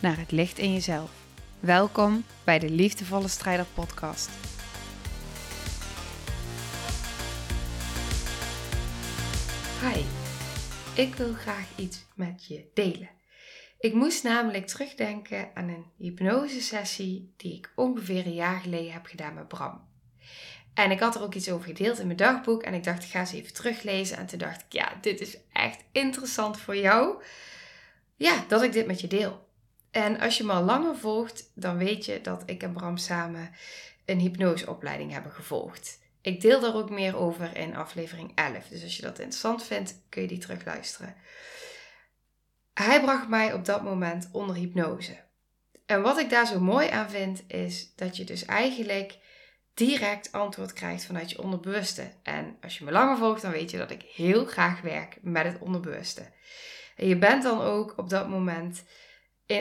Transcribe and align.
naar 0.00 0.18
het 0.18 0.30
licht 0.30 0.58
in 0.58 0.72
jezelf. 0.72 1.10
Welkom 1.60 2.24
bij 2.44 2.58
de 2.58 2.70
Liefdevolle 2.70 3.28
Strijder 3.28 3.66
Podcast. 3.74 4.30
Hi, 9.80 10.02
ik 11.02 11.14
wil 11.14 11.32
graag 11.32 11.66
iets 11.76 12.04
met 12.14 12.46
je 12.46 12.70
delen. 12.74 13.08
Ik 13.78 13.94
moest 13.94 14.22
namelijk 14.22 14.66
terugdenken 14.66 15.50
aan 15.54 15.68
een 15.68 15.84
hypnosesessie 15.96 17.34
die 17.36 17.56
ik 17.56 17.72
ongeveer 17.74 18.26
een 18.26 18.34
jaar 18.34 18.60
geleden 18.60 18.92
heb 18.92 19.06
gedaan 19.06 19.34
met 19.34 19.48
Bram. 19.48 19.88
En 20.74 20.90
ik 20.90 21.00
had 21.00 21.14
er 21.14 21.22
ook 21.22 21.34
iets 21.34 21.50
over 21.50 21.66
gedeeld 21.66 21.98
in 21.98 22.06
mijn 22.06 22.18
dagboek 22.18 22.62
en 22.62 22.74
ik 22.74 22.84
dacht, 22.84 23.04
ik 23.04 23.10
ga 23.10 23.20
eens 23.20 23.32
even 23.32 23.52
teruglezen. 23.52 24.16
En 24.16 24.26
toen 24.26 24.38
dacht 24.38 24.60
ik, 24.60 24.72
ja, 24.72 24.92
dit 25.00 25.20
is 25.20 25.36
echt 25.52 25.84
interessant 25.92 26.60
voor 26.60 26.76
jou. 26.76 27.22
Ja, 28.16 28.44
dat 28.48 28.62
ik 28.62 28.72
dit 28.72 28.86
met 28.86 29.00
je 29.00 29.06
deel. 29.06 29.48
En 29.90 30.20
als 30.20 30.38
je 30.38 30.44
me 30.44 30.52
al 30.52 30.62
langer 30.62 30.96
volgt, 30.96 31.50
dan 31.54 31.76
weet 31.76 32.04
je 32.04 32.20
dat 32.20 32.42
ik 32.46 32.62
en 32.62 32.72
Bram 32.72 32.96
samen 32.96 33.50
een 34.04 34.18
hypnoseopleiding 34.18 35.12
hebben 35.12 35.32
gevolgd. 35.32 35.98
Ik 36.20 36.40
deel 36.40 36.60
daar 36.60 36.74
ook 36.74 36.90
meer 36.90 37.16
over 37.16 37.56
in 37.56 37.76
aflevering 37.76 38.32
11. 38.34 38.68
Dus 38.68 38.82
als 38.82 38.96
je 38.96 39.02
dat 39.02 39.18
interessant 39.18 39.62
vindt, 39.62 40.00
kun 40.08 40.22
je 40.22 40.28
die 40.28 40.38
terugluisteren. 40.38 41.14
Hij 42.74 43.00
bracht 43.00 43.28
mij 43.28 43.52
op 43.52 43.64
dat 43.64 43.82
moment 43.82 44.28
onder 44.32 44.56
hypnose. 44.56 45.16
En 45.86 46.02
wat 46.02 46.18
ik 46.18 46.30
daar 46.30 46.46
zo 46.46 46.60
mooi 46.60 46.88
aan 46.88 47.10
vind, 47.10 47.42
is 47.46 47.94
dat 47.94 48.16
je 48.16 48.24
dus 48.24 48.44
eigenlijk 48.44 49.18
direct 49.74 50.32
antwoord 50.32 50.72
krijgt 50.72 51.04
vanuit 51.04 51.30
je 51.30 51.42
onderbewuste. 51.42 52.12
En 52.22 52.56
als 52.60 52.78
je 52.78 52.84
me 52.84 52.92
langer 52.92 53.16
volgt, 53.16 53.42
dan 53.42 53.50
weet 53.50 53.70
je 53.70 53.78
dat 53.78 53.90
ik 53.90 54.02
heel 54.02 54.44
graag 54.44 54.80
werk 54.80 55.18
met 55.22 55.44
het 55.44 55.58
onderbewuste. 55.58 56.22
En 56.96 57.06
je 57.06 57.16
bent 57.16 57.42
dan 57.42 57.60
ook 57.60 57.94
op 57.96 58.10
dat 58.10 58.28
moment 58.28 58.82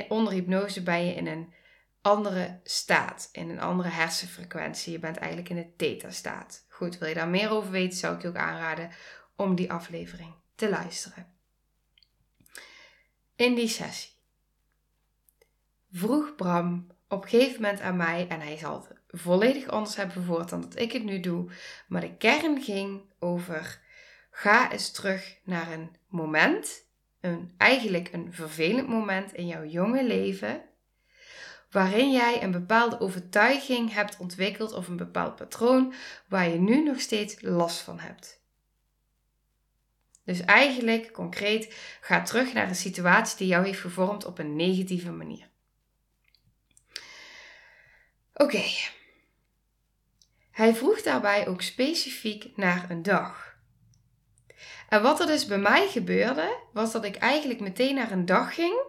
onder 0.07 0.33
hypnose 0.33 0.83
ben 0.83 1.05
je 1.05 1.13
in 1.13 1.27
een 1.27 1.53
andere 2.01 2.59
staat, 2.63 3.29
in 3.31 3.49
een 3.49 3.59
andere 3.59 3.89
hersenfrequentie. 3.89 4.91
Je 4.91 4.99
bent 4.99 5.17
eigenlijk 5.17 5.49
in 5.49 5.55
de 5.55 5.75
theta-staat. 5.75 6.65
Goed, 6.69 6.97
wil 6.97 7.07
je 7.07 7.13
daar 7.13 7.27
meer 7.27 7.49
over 7.49 7.71
weten, 7.71 7.97
zou 7.97 8.15
ik 8.15 8.21
je 8.21 8.27
ook 8.27 8.35
aanraden 8.35 8.91
om 9.35 9.55
die 9.55 9.71
aflevering 9.71 10.33
te 10.55 10.69
luisteren. 10.69 11.27
In 13.35 13.55
die 13.55 13.67
sessie 13.67 14.11
vroeg 15.91 16.35
Bram 16.35 16.87
op 17.07 17.23
een 17.23 17.29
gegeven 17.29 17.61
moment 17.61 17.81
aan 17.81 17.97
mij, 17.97 18.27
en 18.27 18.41
hij 18.41 18.57
zal 18.57 18.87
het 18.87 19.21
volledig 19.21 19.67
anders 19.67 19.95
hebben 19.95 20.15
verwoord 20.15 20.49
dan 20.49 20.61
dat 20.61 20.79
ik 20.79 20.91
het 20.91 21.03
nu 21.03 21.19
doe, 21.19 21.51
maar 21.87 22.01
de 22.01 22.17
kern 22.17 22.61
ging 22.61 23.01
over: 23.19 23.81
ga 24.31 24.71
eens 24.71 24.91
terug 24.91 25.39
naar 25.43 25.71
een 25.71 25.95
moment, 26.07 26.87
een, 27.21 27.53
eigenlijk 27.57 28.09
een 28.11 28.33
vervelend 28.33 28.87
moment 28.87 29.33
in 29.33 29.47
jouw 29.47 29.65
jonge 29.65 30.03
leven, 30.03 30.61
waarin 31.71 32.11
jij 32.11 32.43
een 32.43 32.51
bepaalde 32.51 32.99
overtuiging 32.99 33.93
hebt 33.93 34.17
ontwikkeld 34.17 34.73
of 34.73 34.87
een 34.87 34.97
bepaald 34.97 35.35
patroon 35.35 35.93
waar 36.27 36.49
je 36.49 36.59
nu 36.59 36.83
nog 36.83 36.99
steeds 36.99 37.41
last 37.41 37.79
van 37.79 37.99
hebt. 37.99 38.39
Dus 40.23 40.41
eigenlijk, 40.41 41.11
concreet, 41.11 41.75
ga 42.01 42.21
terug 42.21 42.53
naar 42.53 42.67
een 42.67 42.75
situatie 42.75 43.37
die 43.37 43.47
jou 43.47 43.65
heeft 43.65 43.79
gevormd 43.79 44.25
op 44.25 44.39
een 44.39 44.55
negatieve 44.55 45.11
manier. 45.11 45.49
Oké. 48.33 48.63
Hij 50.51 50.75
vroeg 50.75 51.01
daarbij 51.01 51.47
ook 51.47 51.61
specifiek 51.61 52.51
naar 52.55 52.89
een 52.89 53.03
dag. 53.03 53.48
En 54.89 55.01
wat 55.01 55.19
er 55.19 55.27
dus 55.27 55.45
bij 55.45 55.57
mij 55.57 55.87
gebeurde, 55.87 56.57
was 56.73 56.91
dat 56.91 57.05
ik 57.05 57.15
eigenlijk 57.15 57.59
meteen 57.59 57.95
naar 57.95 58.11
een 58.11 58.25
dag 58.25 58.55
ging, 58.55 58.81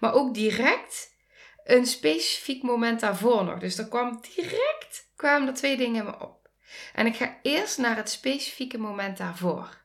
maar 0.00 0.12
ook 0.14 0.34
direct 0.34 1.16
een 1.64 1.86
specifiek 1.86 2.62
moment 2.62 3.00
daarvoor 3.00 3.44
nog. 3.44 3.58
Dus 3.58 3.78
er 3.78 3.88
kwam 3.88 4.20
direct, 4.34 5.10
kwamen 5.16 5.48
er 5.48 5.54
twee 5.54 5.76
dingen 5.76 6.04
me 6.04 6.20
op. 6.20 6.48
En 6.94 7.06
ik 7.06 7.16
ga 7.16 7.38
eerst 7.42 7.78
naar 7.78 7.96
het 7.96 8.10
specifieke 8.10 8.78
moment 8.78 9.18
daarvoor. 9.18 9.76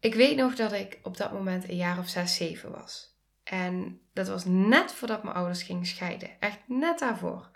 Ik 0.00 0.14
weet 0.14 0.36
nog 0.36 0.54
dat 0.54 0.72
ik 0.72 0.98
op 1.02 1.16
dat 1.16 1.32
moment 1.32 1.68
een 1.68 1.76
jaar 1.76 1.98
of 1.98 2.08
zes, 2.08 2.36
zeven 2.36 2.70
was. 2.70 3.18
En 3.44 4.00
dat 4.12 4.28
was 4.28 4.44
net 4.44 4.92
voordat 4.92 5.22
mijn 5.22 5.36
ouders 5.36 5.62
gingen 5.62 5.86
scheiden. 5.86 6.30
Echt 6.40 6.58
net 6.66 6.98
daarvoor. 6.98 7.50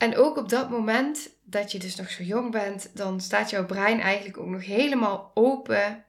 En 0.00 0.16
ook 0.16 0.36
op 0.36 0.48
dat 0.48 0.70
moment 0.70 1.30
dat 1.44 1.72
je 1.72 1.78
dus 1.78 1.96
nog 1.96 2.10
zo 2.10 2.22
jong 2.22 2.50
bent, 2.50 2.90
dan 2.96 3.20
staat 3.20 3.50
jouw 3.50 3.66
brein 3.66 4.00
eigenlijk 4.00 4.38
ook 4.38 4.46
nog 4.46 4.64
helemaal 4.64 5.30
open. 5.34 6.04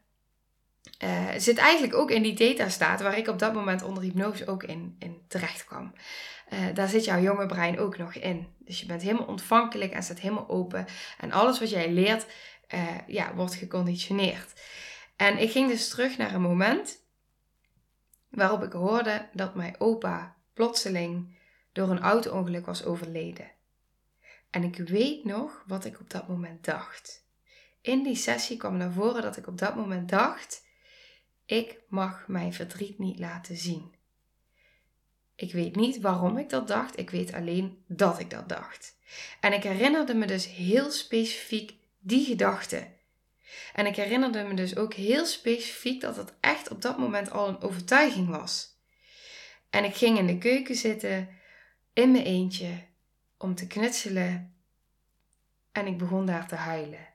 Uh, 1.04 1.28
zit 1.38 1.58
eigenlijk 1.58 1.96
ook 1.96 2.12
in 2.12 2.22
die 2.22 2.34
theta-staat 2.34 3.02
waar 3.02 3.18
ik 3.18 3.28
op 3.28 3.40
dat 3.40 3.54
moment 3.54 3.84
onder 3.84 4.04
hypnose 4.04 4.48
ook 4.48 4.64
in, 4.64 4.96
in 5.00 5.22
terecht 5.28 5.66
kwam. 5.66 5.94
Uh, 6.54 6.60
daar 6.74 6.88
zit 6.88 7.06
jouw 7.06 7.22
jonge 7.22 7.46
brein 7.46 7.80
ook 7.80 7.98
nog 7.98 8.16
in. 8.16 8.48
Dus 8.60 8.80
je 8.80 8.86
bent 8.86 9.02
helemaal 9.02 9.28
ontvankelijk 9.28 9.92
en 9.92 10.04
staat 10.04 10.20
helemaal 10.20 10.50
open. 10.50 10.86
En 11.18 11.32
alles 11.32 11.60
wat 11.60 11.70
jij 11.70 11.92
leert, 11.92 12.26
uh, 12.74 13.08
ja, 13.08 13.36
wordt 13.36 13.56
geconditioneerd. 13.56 14.54
En 15.16 15.38
ik 15.38 15.52
ging 15.52 15.70
dus 15.70 15.90
terug 15.90 16.18
naar 16.18 16.34
een 16.34 16.42
moment 16.42 16.98
waarop 18.30 18.64
ik 18.64 18.72
hoorde 18.72 19.30
dat 19.34 19.56
mijn 19.56 19.76
opa 19.78 20.36
plotseling 20.54 21.38
door 21.72 21.90
een 21.90 22.02
auto-ongeluk 22.02 22.66
was 22.66 22.86
overleden. 22.86 23.60
En 24.52 24.64
ik 24.64 24.78
weet 24.78 25.26
nog 25.26 25.64
wat 25.68 25.86
ik 25.86 26.00
op 26.00 26.10
dat 26.10 26.28
moment 26.28 26.66
dacht. 26.66 27.26
In 27.82 28.04
die 28.04 28.16
sessie 28.16 28.58
kwam 28.58 28.78
naar 28.78 28.92
voren 28.92 29.22
dat 29.22 29.38
ik 29.38 29.48
op 29.48 29.58
dat 29.58 29.76
moment 29.76 30.10
dacht: 30.10 30.66
ik 31.46 31.80
mag 31.88 32.28
mijn 32.28 32.54
verdriet 32.54 33.00
niet 33.00 33.20
laten 33.20 33.58
zien. 33.58 33.94
Ik 35.36 35.54
weet 35.54 35.76
niet 35.76 36.02
waarom 36.02 36.38
ik 36.38 36.50
dat 36.50 36.68
dacht, 36.68 37.00
ik 37.00 37.10
weet 37.10 37.34
alleen 37.34 37.84
dat 37.88 38.20
ik 38.20 38.30
dat 38.30 38.50
dacht. 38.50 38.96
En 39.40 39.54
ik 39.54 39.64
herinnerde 39.64 40.14
me 40.14 40.26
dus 40.26 40.48
heel 40.48 40.92
specifiek 40.92 41.74
die 42.00 42.26
gedachte. 42.26 42.88
En 43.74 43.86
ik 43.86 43.96
herinnerde 43.96 44.44
me 44.44 44.54
dus 44.54 44.76
ook 44.76 44.94
heel 44.94 45.26
specifiek 45.26 46.02
dat 46.02 46.16
het 46.16 46.34
echt 46.40 46.70
op 46.70 46.82
dat 46.82 46.98
moment 46.98 47.32
al 47.32 47.48
een 47.48 47.62
overtuiging 47.62 48.28
was. 48.28 48.80
En 49.70 49.84
ik 49.84 49.96
ging 49.96 50.18
in 50.18 50.28
de 50.28 50.38
keuken 50.38 50.76
zitten, 50.76 51.30
in 51.94 52.12
mijn 52.12 52.26
eentje, 52.26 52.86
om 53.42 53.56
te 53.56 53.68
knutselen. 53.68 54.56
En 55.72 55.88
ik 55.88 55.98
begon 55.98 56.26
daar 56.26 56.48
te 56.48 56.56
huilen. 56.56 57.08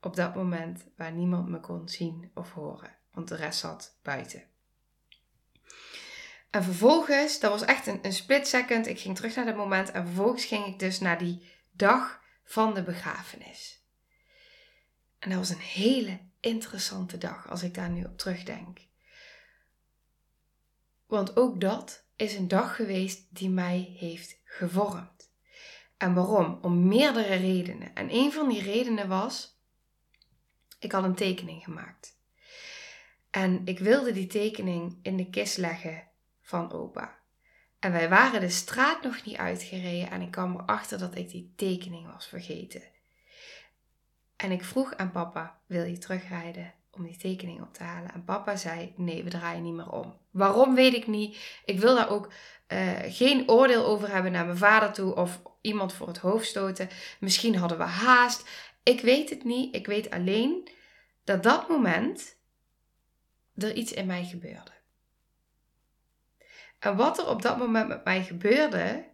Op 0.00 0.16
dat 0.16 0.34
moment 0.34 0.84
waar 0.96 1.12
niemand 1.12 1.48
me 1.48 1.60
kon 1.60 1.88
zien 1.88 2.30
of 2.34 2.52
horen, 2.52 2.96
want 3.12 3.28
de 3.28 3.36
rest 3.36 3.58
zat 3.58 3.98
buiten. 4.02 4.42
En 6.50 6.64
vervolgens, 6.64 7.40
dat 7.40 7.50
was 7.50 7.64
echt 7.64 7.86
een, 7.86 7.98
een 8.02 8.12
split 8.12 8.48
second, 8.48 8.86
ik 8.86 9.00
ging 9.00 9.16
terug 9.16 9.34
naar 9.34 9.44
dat 9.44 9.56
moment 9.56 9.90
en 9.90 10.06
vervolgens 10.06 10.44
ging 10.44 10.66
ik 10.66 10.78
dus 10.78 11.00
naar 11.00 11.18
die 11.18 11.52
dag 11.70 12.22
van 12.44 12.74
de 12.74 12.82
begrafenis. 12.82 13.82
En 15.18 15.30
dat 15.30 15.38
was 15.38 15.50
een 15.50 15.58
hele 15.58 16.20
interessante 16.40 17.18
dag 17.18 17.50
als 17.50 17.62
ik 17.62 17.74
daar 17.74 17.90
nu 17.90 18.04
op 18.04 18.18
terugdenk. 18.18 18.78
Want 21.06 21.36
ook 21.36 21.60
dat 21.60 22.04
is 22.16 22.34
een 22.34 22.48
dag 22.48 22.76
geweest 22.76 23.26
die 23.30 23.50
mij 23.50 23.94
heeft 23.98 24.40
gevormd. 24.44 25.17
En 25.98 26.14
waarom? 26.14 26.58
Om 26.62 26.88
meerdere 26.88 27.34
redenen. 27.34 27.94
En 27.94 28.14
een 28.14 28.32
van 28.32 28.48
die 28.48 28.62
redenen 28.62 29.08
was, 29.08 29.60
ik 30.78 30.92
had 30.92 31.04
een 31.04 31.14
tekening 31.14 31.62
gemaakt. 31.62 32.16
En 33.30 33.62
ik 33.64 33.78
wilde 33.78 34.12
die 34.12 34.26
tekening 34.26 34.98
in 35.02 35.16
de 35.16 35.30
kist 35.30 35.56
leggen 35.56 36.08
van 36.40 36.72
opa. 36.72 37.18
En 37.78 37.92
wij 37.92 38.08
waren 38.08 38.40
de 38.40 38.48
straat 38.48 39.02
nog 39.02 39.24
niet 39.24 39.36
uitgereden 39.36 40.10
en 40.10 40.20
ik 40.20 40.30
kwam 40.30 40.60
erachter 40.60 40.98
dat 40.98 41.16
ik 41.16 41.30
die 41.30 41.52
tekening 41.56 42.12
was 42.12 42.26
vergeten. 42.26 42.82
En 44.36 44.50
ik 44.50 44.64
vroeg 44.64 44.96
aan 44.96 45.10
papa, 45.10 45.60
wil 45.66 45.84
je 45.84 45.98
terugrijden 45.98 46.74
om 46.90 47.02
die 47.02 47.16
tekening 47.16 47.62
op 47.62 47.74
te 47.74 47.82
halen? 47.82 48.12
En 48.12 48.24
papa 48.24 48.56
zei, 48.56 48.92
nee, 48.96 49.24
we 49.24 49.30
draaien 49.30 49.62
niet 49.62 49.74
meer 49.74 49.90
om. 49.90 50.18
Waarom 50.38 50.74
weet 50.74 50.94
ik 50.94 51.06
niet. 51.06 51.60
Ik 51.64 51.80
wil 51.80 51.94
daar 51.94 52.10
ook 52.10 52.32
uh, 52.68 52.92
geen 53.02 53.48
oordeel 53.48 53.84
over 53.84 54.12
hebben 54.12 54.32
naar 54.32 54.44
mijn 54.44 54.56
vader 54.56 54.92
toe 54.92 55.14
of 55.14 55.42
iemand 55.60 55.92
voor 55.92 56.06
het 56.06 56.18
hoofd 56.18 56.46
stoten. 56.46 56.88
Misschien 57.20 57.56
hadden 57.56 57.78
we 57.78 57.84
haast. 57.84 58.48
Ik 58.82 59.00
weet 59.00 59.30
het 59.30 59.44
niet. 59.44 59.74
Ik 59.74 59.86
weet 59.86 60.10
alleen 60.10 60.68
dat 61.24 61.42
dat 61.42 61.68
moment 61.68 62.36
er 63.56 63.74
iets 63.74 63.92
in 63.92 64.06
mij 64.06 64.24
gebeurde. 64.24 64.72
En 66.78 66.96
wat 66.96 67.18
er 67.18 67.28
op 67.28 67.42
dat 67.42 67.58
moment 67.58 67.88
met 67.88 68.04
mij 68.04 68.24
gebeurde, 68.24 69.08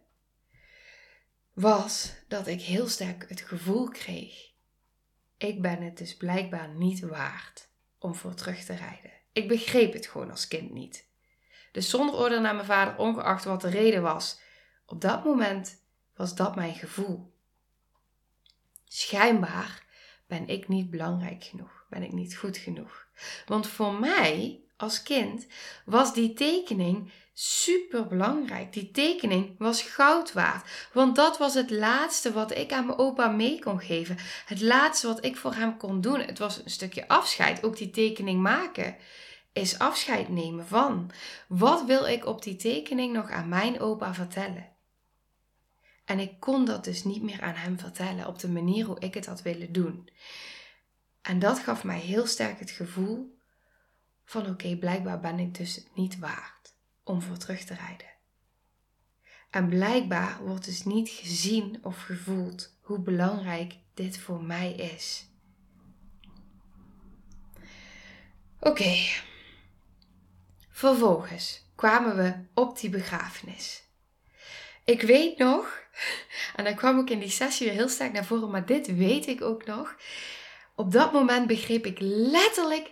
was 1.53 2.13
dat 2.27 2.47
ik 2.47 2.61
heel 2.61 2.87
sterk 2.87 3.25
het 3.29 3.41
gevoel 3.41 3.89
kreeg: 3.89 4.51
ik 5.37 5.61
ben 5.61 5.81
het 5.81 5.97
dus 5.97 6.17
blijkbaar 6.17 6.69
niet 6.69 6.99
waard 6.99 7.69
om 7.99 8.15
voor 8.15 8.33
terug 8.33 8.63
te 8.63 8.75
rijden. 8.75 9.11
Ik 9.33 9.47
begreep 9.47 9.93
het 9.93 10.07
gewoon 10.07 10.31
als 10.31 10.47
kind 10.47 10.71
niet. 10.71 11.07
Dus 11.75 11.89
zonder 11.89 12.15
oordeel 12.15 12.41
naar 12.41 12.55
mijn 12.55 12.67
vader, 12.67 12.97
ongeacht 12.97 13.43
wat 13.43 13.61
de 13.61 13.69
reden 13.69 14.01
was, 14.01 14.39
op 14.85 15.01
dat 15.01 15.23
moment 15.23 15.81
was 16.15 16.35
dat 16.35 16.55
mijn 16.55 16.73
gevoel. 16.73 17.33
Schijnbaar 18.87 19.83
ben 20.27 20.47
ik 20.47 20.67
niet 20.67 20.89
belangrijk 20.89 21.43
genoeg, 21.43 21.85
ben 21.89 22.03
ik 22.03 22.11
niet 22.11 22.37
goed 22.37 22.57
genoeg. 22.57 23.07
Want 23.45 23.67
voor 23.67 23.93
mij 23.93 24.59
als 24.77 25.03
kind 25.03 25.47
was 25.85 26.13
die 26.13 26.33
tekening 26.33 27.11
super 27.33 28.07
belangrijk. 28.07 28.73
Die 28.73 28.91
tekening 28.91 29.55
was 29.57 29.81
goud 29.81 30.33
waard. 30.33 30.89
Want 30.93 31.15
dat 31.15 31.37
was 31.37 31.53
het 31.53 31.71
laatste 31.71 32.33
wat 32.33 32.57
ik 32.57 32.71
aan 32.71 32.85
mijn 32.85 32.97
opa 32.97 33.27
mee 33.27 33.59
kon 33.59 33.79
geven. 33.79 34.17
Het 34.45 34.61
laatste 34.61 35.07
wat 35.07 35.25
ik 35.25 35.37
voor 35.37 35.53
hem 35.53 35.77
kon 35.77 36.01
doen. 36.01 36.19
Het 36.19 36.39
was 36.39 36.57
een 36.63 36.69
stukje 36.69 37.07
afscheid. 37.07 37.63
Ook 37.63 37.77
die 37.77 37.91
tekening 37.91 38.41
maken 38.41 38.95
is 39.55 39.79
afscheid 39.79 40.29
nemen 40.29 40.67
van. 40.67 41.11
Wat 41.47 41.85
wil 41.85 42.05
ik 42.05 42.25
op 42.25 42.43
die 42.43 42.55
tekening 42.55 43.13
nog 43.13 43.31
aan 43.31 43.49
mijn 43.49 43.79
opa 43.79 44.13
vertellen? 44.13 44.69
En 46.05 46.19
ik 46.19 46.39
kon 46.39 46.65
dat 46.65 46.83
dus 46.83 47.03
niet 47.03 47.21
meer 47.21 47.41
aan 47.41 47.53
hem 47.53 47.79
vertellen 47.79 48.27
op 48.27 48.39
de 48.39 48.49
manier 48.49 48.85
hoe 48.85 48.99
ik 48.99 49.13
het 49.13 49.25
had 49.25 49.41
willen 49.41 49.71
doen. 49.71 50.09
En 51.21 51.39
dat 51.39 51.59
gaf 51.59 51.83
mij 51.83 51.99
heel 51.99 52.27
sterk 52.27 52.59
het 52.59 52.71
gevoel 52.71 53.37
van 54.25 54.49
oké, 54.49 54.77
blijkbaar 54.77 55.19
ben 55.19 55.39
ik 55.39 55.57
dus 55.57 55.85
niet 55.93 56.19
waard 56.19 56.75
om 57.03 57.21
voor 57.21 57.37
terug 57.37 57.63
te 57.63 57.73
rijden. 57.73 58.13
En 59.49 59.69
blijkbaar 59.69 60.43
wordt 60.43 60.65
dus 60.65 60.83
niet 60.83 61.09
gezien 61.09 61.79
of 61.81 62.01
gevoeld 62.01 62.77
hoe 62.81 62.99
belangrijk 62.99 63.75
dit 63.93 64.17
voor 64.17 64.43
mij 64.43 64.73
is. 64.73 65.29
Oké. 68.59 69.23
Vervolgens 70.75 71.61
kwamen 71.75 72.15
we 72.15 72.33
op 72.53 72.79
die 72.79 72.89
begrafenis. 72.89 73.83
Ik 74.83 75.01
weet 75.01 75.37
nog, 75.37 75.79
en 76.55 76.63
dan 76.63 76.75
kwam 76.75 76.99
ik 76.99 77.09
in 77.09 77.19
die 77.19 77.29
sessie 77.29 77.67
weer 77.67 77.75
heel 77.75 77.89
sterk 77.89 78.11
naar 78.11 78.25
voren, 78.25 78.49
maar 78.49 78.65
dit 78.65 78.95
weet 78.95 79.27
ik 79.27 79.41
ook 79.41 79.65
nog 79.65 79.95
op 80.75 80.91
dat 80.91 81.11
moment 81.11 81.47
begreep 81.47 81.85
ik 81.85 81.97
letterlijk 81.99 82.91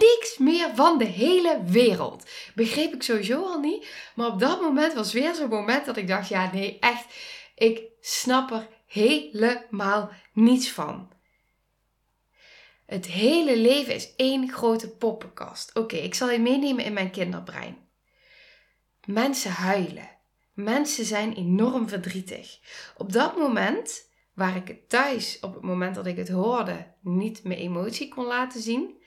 niks 0.00 0.38
meer 0.38 0.70
van 0.74 0.98
de 0.98 1.04
hele 1.04 1.62
wereld. 1.64 2.30
Begreep 2.54 2.94
ik 2.94 3.02
sowieso 3.02 3.42
al 3.42 3.60
niet. 3.60 3.86
Maar 4.14 4.26
op 4.26 4.40
dat 4.40 4.60
moment 4.60 4.92
was 4.92 5.12
weer 5.12 5.34
zo'n 5.34 5.48
moment 5.48 5.84
dat 5.84 5.96
ik 5.96 6.08
dacht: 6.08 6.28
ja, 6.28 6.50
nee, 6.52 6.78
echt, 6.80 7.04
ik 7.54 7.82
snap 8.00 8.50
er 8.50 8.68
helemaal 8.86 10.10
niets 10.32 10.70
van. 10.70 11.13
Het 12.94 13.06
hele 13.06 13.56
leven 13.56 13.94
is 13.94 14.14
één 14.16 14.52
grote 14.52 14.88
poppenkast. 14.88 15.74
Oké, 15.74 15.96
ik 15.96 16.14
zal 16.14 16.30
je 16.30 16.38
meenemen 16.38 16.84
in 16.84 16.92
mijn 16.92 17.10
kinderbrein. 17.10 17.76
Mensen 19.06 19.50
huilen. 19.50 20.10
Mensen 20.52 21.04
zijn 21.04 21.34
enorm 21.34 21.88
verdrietig. 21.88 22.58
Op 22.96 23.12
dat 23.12 23.36
moment 23.36 24.10
waar 24.34 24.56
ik 24.56 24.68
het 24.68 24.88
thuis 24.88 25.38
op 25.40 25.54
het 25.54 25.62
moment 25.62 25.94
dat 25.94 26.06
ik 26.06 26.16
het 26.16 26.28
hoorde 26.28 26.86
niet 27.00 27.44
mijn 27.44 27.58
emotie 27.58 28.08
kon 28.08 28.24
laten 28.24 28.60
zien, 28.60 29.02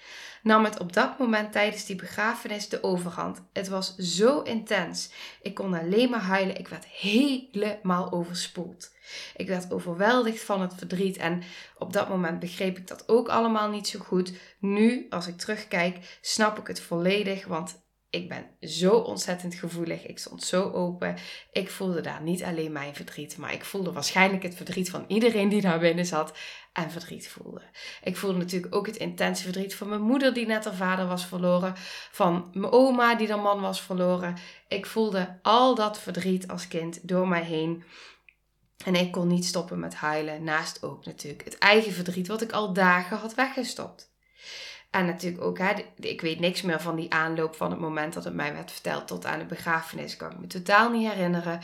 nam 0.48 0.64
het 0.64 0.80
op 0.80 0.94
dat 0.94 1.20
moment 1.20 1.52
tijdens 1.52 1.86
die 1.86 1.96
begrafenis 1.96 2.70
de 2.70 2.84
overhand. 2.84 3.42
Het 3.54 3.68
was 3.68 3.96
zo 3.96 4.42
intens. 4.42 5.10
Ik 5.42 5.54
kon 5.54 5.74
alleen 5.74 6.10
maar 6.10 6.20
huilen. 6.20 6.58
Ik 6.58 6.68
werd 6.68 6.86
helemaal 6.86 8.12
overspoeld. 8.12 8.92
Ik 9.36 9.48
werd 9.48 9.72
overweldigd 9.74 10.44
van 10.44 10.62
het 10.62 10.74
verdriet 10.78 11.18
en 11.18 11.44
op 11.78 11.94
dat 11.94 12.10
moment 12.10 12.40
begreep 12.40 12.78
ik 12.78 12.88
dat 12.88 13.10
ook 13.10 13.28
allemaal 13.28 13.70
niet 13.70 13.88
zo 13.88 14.00
goed. 14.00 14.34
Nu, 14.60 15.06
als 15.10 15.28
ik 15.28 15.38
terugkijk, 15.38 16.18
snap 16.22 16.60
ik 16.60 16.68
het 16.68 16.80
volledig, 16.80 17.46
want 17.46 17.87
ik 18.18 18.30
ben 18.30 18.70
zo 18.70 18.92
ontzettend 18.92 19.56
gevoelig. 19.56 20.06
Ik 20.06 20.20
stond 20.20 20.44
zo 20.44 20.72
open. 20.72 21.16
Ik 21.52 21.70
voelde 21.70 22.02
daar 22.02 22.22
niet 22.22 22.44
alleen 22.44 22.72
mijn 22.72 22.96
verdriet, 22.96 23.38
maar 23.38 23.54
ik 23.54 23.66
voelde 23.66 23.92
waarschijnlijk 23.92 24.44
het 24.44 24.56
verdriet 24.56 24.90
van 24.90 25.06
iedereen 25.08 25.50
die 25.50 25.62
daar 25.62 25.80
binnen 25.80 26.06
zat 26.06 26.38
en 26.74 26.92
verdriet 26.92 27.28
voelde. 27.30 27.62
Ik 28.04 28.18
voelde 28.18 28.38
natuurlijk 28.38 28.76
ook 28.76 28.86
het 28.86 28.98
intense 28.98 29.44
verdriet 29.44 29.76
van 29.76 29.90
mijn 29.90 30.02
moeder 30.02 30.34
die 30.34 30.46
net 30.46 30.66
haar 30.66 30.76
vader 30.76 31.08
was 31.08 31.26
verloren, 31.26 31.74
van 32.12 32.50
mijn 32.54 32.72
oma 32.72 33.16
die 33.16 33.30
haar 33.30 33.40
man 33.40 33.62
was 33.62 33.82
verloren. 33.82 34.36
Ik 34.68 34.86
voelde 34.86 35.40
al 35.42 35.76
dat 35.76 36.00
verdriet 36.00 36.48
als 36.48 36.68
kind 36.68 37.08
door 37.08 37.28
mij 37.28 37.44
heen. 37.44 37.84
En 38.86 38.96
ik 38.96 39.12
kon 39.12 39.28
niet 39.28 39.46
stoppen 39.46 39.80
met 39.80 39.96
huilen, 39.96 40.44
naast 40.44 40.84
ook 40.84 41.06
natuurlijk 41.06 41.44
het 41.44 41.58
eigen 41.58 41.94
verdriet 41.94 42.28
wat 42.28 42.42
ik 42.42 42.52
al 42.52 42.74
dagen 42.74 43.18
had 43.18 43.36
weggestopt. 43.36 44.16
En 44.90 45.06
natuurlijk 45.06 45.44
ook, 45.44 45.58
hè, 45.58 45.74
ik 45.96 46.22
weet 46.22 46.40
niks 46.40 46.62
meer 46.62 46.82
van 46.82 46.96
die 46.96 47.14
aanloop 47.14 47.56
van 47.56 47.72
het 47.72 47.80
moment 47.80 48.14
dat 48.14 48.24
het 48.24 48.34
mij 48.34 48.54
werd 48.54 48.72
verteld 48.72 49.08
tot 49.08 49.26
aan 49.26 49.40
de 49.40 49.46
begrafenis. 49.46 50.16
Kan 50.16 50.32
ik 50.32 50.40
me 50.40 50.48
totaal 50.48 50.92
niet 50.92 51.10
herinneren. 51.10 51.62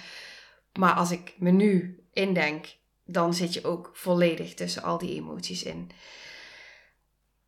Maar 0.74 0.94
als 0.94 1.12
ik 1.12 1.34
me 1.38 1.52
nu 1.52 2.04
indenk, 2.14 2.76
dan 3.06 3.34
zit 3.34 3.54
je 3.54 3.64
ook 3.64 3.92
volledig 3.94 4.54
tussen 4.54 4.84
al 4.84 4.98
die 4.98 5.16
emoties 5.16 5.64
in. 5.64 5.92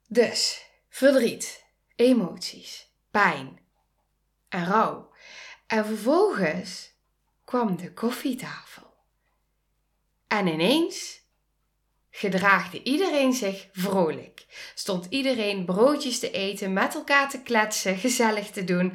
Dus, 0.07 0.65
verdriet, 0.89 1.65
emoties, 1.95 2.91
pijn 3.11 3.59
en 4.49 4.65
rouw. 4.65 5.11
En 5.67 5.85
vervolgens 5.85 6.93
kwam 7.45 7.77
de 7.77 7.93
koffietafel. 7.93 8.93
En 10.27 10.47
ineens 10.47 11.21
gedraagde 12.17 12.83
iedereen 12.83 13.33
zich 13.33 13.67
vrolijk. 13.71 14.45
Stond 14.75 15.05
iedereen 15.09 15.65
broodjes 15.65 16.19
te 16.19 16.31
eten, 16.31 16.73
met 16.73 16.95
elkaar 16.95 17.29
te 17.29 17.41
kletsen, 17.41 17.97
gezellig 17.97 18.49
te 18.49 18.63
doen. 18.63 18.93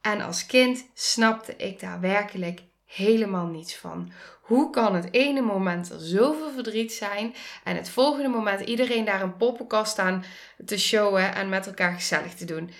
En 0.00 0.20
als 0.20 0.46
kind 0.46 0.86
snapte 0.94 1.56
ik 1.56 1.80
daar 1.80 2.00
werkelijk 2.00 2.60
helemaal 2.84 3.46
niets 3.46 3.76
van. 3.76 4.12
Hoe 4.42 4.70
kan 4.70 4.94
het 4.94 5.12
ene 5.12 5.40
moment 5.40 5.90
er 5.90 6.00
zoveel 6.00 6.50
verdriet 6.50 6.92
zijn 6.92 7.34
en 7.64 7.76
het 7.76 7.90
volgende 7.90 8.28
moment 8.28 8.60
iedereen 8.60 9.04
daar 9.04 9.22
een 9.22 9.36
poppenkast 9.36 9.92
staan 9.92 10.24
te 10.64 10.78
showen 10.78 11.34
en 11.34 11.48
met 11.48 11.66
elkaar 11.66 11.92
gezellig 11.92 12.34
te 12.34 12.44
doen? 12.44 12.70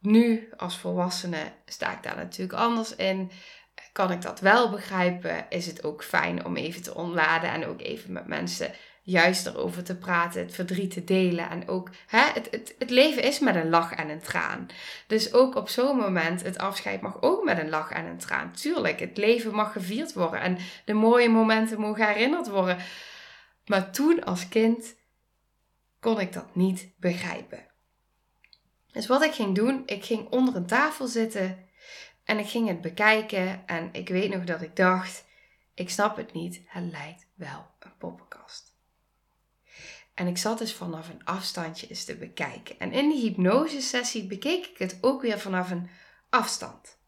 Nu 0.00 0.48
als 0.56 0.78
volwassene 0.78 1.52
sta 1.66 1.92
ik 1.92 2.02
daar 2.02 2.16
natuurlijk 2.16 2.58
anders 2.58 2.96
in. 2.96 3.30
Kan 3.94 4.10
ik 4.10 4.22
dat 4.22 4.40
wel 4.40 4.70
begrijpen? 4.70 5.46
Is 5.48 5.66
het 5.66 5.84
ook 5.84 6.04
fijn 6.04 6.44
om 6.44 6.56
even 6.56 6.82
te 6.82 6.94
ontladen 6.94 7.50
en 7.50 7.66
ook 7.66 7.80
even 7.80 8.12
met 8.12 8.26
mensen 8.26 8.70
juist 9.02 9.46
erover 9.46 9.84
te 9.84 9.96
praten, 9.96 10.40
het 10.40 10.54
verdriet 10.54 10.90
te 10.90 11.04
delen. 11.04 11.50
En 11.50 11.68
ook, 11.68 11.90
hè, 12.06 12.24
het, 12.32 12.48
het, 12.50 12.74
het 12.78 12.90
leven 12.90 13.22
is 13.22 13.38
met 13.38 13.54
een 13.54 13.68
lach 13.68 13.92
en 13.92 14.08
een 14.08 14.20
traan. 14.20 14.66
Dus 15.06 15.32
ook 15.32 15.54
op 15.54 15.68
zo'n 15.68 15.96
moment, 15.96 16.42
het 16.42 16.58
afscheid 16.58 17.00
mag 17.00 17.22
ook 17.22 17.44
met 17.44 17.58
een 17.58 17.68
lach 17.68 17.90
en 17.90 18.04
een 18.04 18.18
traan. 18.18 18.52
Tuurlijk, 18.52 19.00
het 19.00 19.16
leven 19.16 19.54
mag 19.54 19.72
gevierd 19.72 20.12
worden 20.12 20.40
en 20.40 20.58
de 20.84 20.94
mooie 20.94 21.28
momenten 21.28 21.80
mogen 21.80 22.06
herinnerd 22.06 22.48
worden. 22.48 22.78
Maar 23.66 23.90
toen 23.90 24.24
als 24.24 24.48
kind 24.48 24.94
kon 26.00 26.20
ik 26.20 26.32
dat 26.32 26.54
niet 26.54 26.88
begrijpen. 26.96 27.66
Dus 28.92 29.06
wat 29.06 29.22
ik 29.22 29.32
ging 29.32 29.54
doen, 29.54 29.82
ik 29.86 30.04
ging 30.04 30.28
onder 30.28 30.56
een 30.56 30.66
tafel 30.66 31.06
zitten 31.06 31.72
en 32.24 32.38
ik 32.38 32.48
ging 32.48 32.68
het 32.68 32.80
bekijken. 32.80 33.66
En 33.66 33.88
ik 33.92 34.08
weet 34.08 34.34
nog 34.34 34.44
dat 34.44 34.62
ik 34.62 34.76
dacht, 34.76 35.24
ik 35.74 35.90
snap 35.90 36.16
het 36.16 36.32
niet, 36.32 36.60
het 36.66 36.90
lijkt 36.90 37.26
wel 37.34 37.66
een 37.78 37.96
poppenkast. 37.98 38.72
En 40.14 40.26
ik 40.26 40.38
zat 40.38 40.58
dus 40.58 40.72
vanaf 40.72 41.08
een 41.08 41.24
afstandje 41.24 41.86
eens 41.86 42.04
te 42.04 42.16
bekijken. 42.16 42.78
En 42.78 42.92
in 42.92 43.08
die 43.08 43.20
hypnosesessie 43.20 44.26
bekeek 44.26 44.66
ik 44.66 44.78
het 44.78 44.98
ook 45.00 45.22
weer 45.22 45.38
vanaf 45.38 45.70
een 45.70 45.90
afstand. 46.30 46.98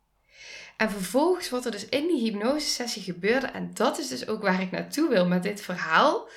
En 0.77 0.91
vervolgens 0.91 1.51
wat 1.51 1.65
er 1.65 1.71
dus 1.71 1.89
in 1.89 2.07
die 2.07 2.21
hypnosesessie 2.21 3.03
gebeurde, 3.03 3.47
en 3.47 3.75
dat 3.75 3.99
is 3.99 4.09
dus 4.09 4.29
ook 4.29 4.43
waar 4.43 4.61
ik 4.61 4.71
naartoe 4.71 5.09
wil 5.09 5.27
met 5.27 5.43
dit 5.43 5.61
verhaal. 5.61 6.29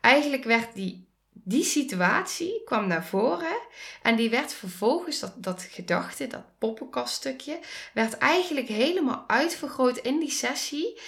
Eigenlijk 0.00 0.44
werd 0.44 0.74
die, 0.74 1.08
die 1.32 1.64
situatie 1.64 2.62
kwam 2.64 2.86
naar 2.86 3.06
voren 3.06 3.58
en 4.02 4.16
die 4.16 4.30
werd 4.30 4.52
vervolgens, 4.52 5.20
dat, 5.20 5.32
dat 5.36 5.62
gedachte, 5.62 6.26
dat 6.26 6.58
poppenkaststukje, 6.58 7.58
werd 7.94 8.18
eigenlijk 8.18 8.68
helemaal 8.68 9.24
uitvergroot 9.26 9.96
in 9.96 10.18
die 10.18 10.30
sessie. 10.30 11.00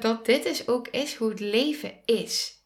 Dat 0.00 0.24
dit 0.24 0.44
is 0.44 0.68
ook 0.68 0.88
is 0.88 1.14
hoe 1.14 1.28
het 1.28 1.40
leven 1.40 1.92
is. 2.04 2.58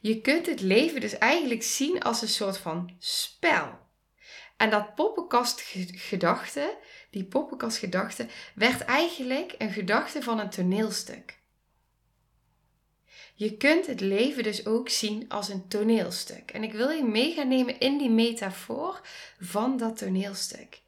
Je 0.00 0.20
kunt 0.20 0.46
het 0.46 0.60
leven 0.60 1.00
dus 1.00 1.18
eigenlijk 1.18 1.62
zien 1.62 2.02
als 2.02 2.22
een 2.22 2.28
soort 2.28 2.58
van 2.58 2.96
spel. 2.98 3.78
En 4.56 4.70
dat 4.70 4.94
poppenkastgedachte, 4.94 6.76
die 7.10 7.24
poppenkastgedachte, 7.24 8.26
werd 8.54 8.80
eigenlijk 8.80 9.54
een 9.58 9.72
gedachte 9.72 10.22
van 10.22 10.38
een 10.38 10.50
toneelstuk. 10.50 11.39
Je 13.40 13.56
kunt 13.56 13.86
het 13.86 14.00
leven 14.00 14.42
dus 14.42 14.66
ook 14.66 14.88
zien 14.88 15.28
als 15.28 15.48
een 15.48 15.68
toneelstuk. 15.68 16.50
En 16.50 16.62
ik 16.62 16.72
wil 16.72 16.90
je 16.90 17.04
mee 17.04 17.32
gaan 17.32 17.48
nemen 17.48 17.78
in 17.78 17.98
die 17.98 18.10
metafoor 18.10 19.00
van 19.38 19.76
dat 19.76 19.96
toneelstuk. 19.96 20.80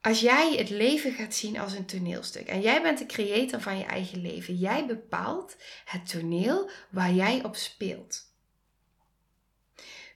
als 0.00 0.20
jij 0.20 0.56
het 0.56 0.70
leven 0.70 1.12
gaat 1.12 1.34
zien 1.34 1.58
als 1.58 1.72
een 1.72 1.86
toneelstuk 1.86 2.46
en 2.46 2.60
jij 2.60 2.82
bent 2.82 2.98
de 2.98 3.06
creator 3.06 3.60
van 3.60 3.78
je 3.78 3.84
eigen 3.84 4.20
leven, 4.20 4.54
jij 4.54 4.86
bepaalt 4.86 5.56
het 5.84 6.08
toneel 6.08 6.70
waar 6.90 7.12
jij 7.12 7.44
op 7.44 7.56
speelt. 7.56 8.32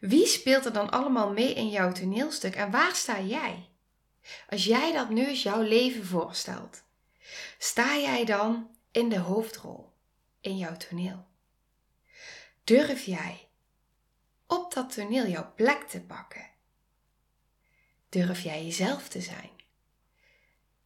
Wie 0.00 0.26
speelt 0.26 0.64
er 0.64 0.72
dan 0.72 0.90
allemaal 0.90 1.32
mee 1.32 1.54
in 1.54 1.68
jouw 1.68 1.92
toneelstuk 1.92 2.54
en 2.54 2.70
waar 2.70 2.94
sta 2.94 3.20
jij? 3.20 3.68
Als 4.48 4.64
jij 4.64 4.92
dat 4.92 5.10
nu 5.10 5.28
als 5.28 5.42
jouw 5.42 5.62
leven 5.62 6.06
voorstelt, 6.06 6.82
sta 7.58 7.96
jij 7.96 8.24
dan 8.24 8.70
in 8.92 9.08
de 9.08 9.18
hoofdrol 9.18 9.92
in 10.40 10.56
jouw 10.56 10.76
toneel? 10.76 11.28
Durf 12.70 13.04
jij 13.04 13.48
op 14.46 14.74
dat 14.74 14.92
toneel 14.92 15.26
jouw 15.26 15.54
plek 15.54 15.88
te 15.88 16.00
pakken? 16.00 16.50
Durf 18.08 18.40
jij 18.40 18.64
jezelf 18.64 19.08
te 19.08 19.20
zijn? 19.20 19.50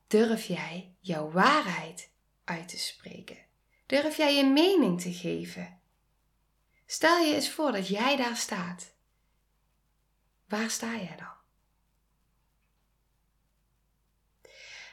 Durf 0.07 0.47
jij 0.47 0.97
jouw 1.01 1.31
waarheid 1.31 2.11
uit 2.45 2.69
te 2.69 2.79
spreken? 2.79 3.39
Durf 3.87 4.17
jij 4.17 4.37
je 4.37 4.45
mening 4.45 5.01
te 5.01 5.13
geven? 5.13 5.81
Stel 6.87 7.19
je 7.19 7.35
eens 7.35 7.51
voor 7.51 7.73
dat 7.73 7.89
jij 7.89 8.17
daar 8.17 8.37
staat. 8.37 8.95
Waar 10.49 10.71
sta 10.71 10.97
jij 10.97 11.17
dan? 11.17 11.37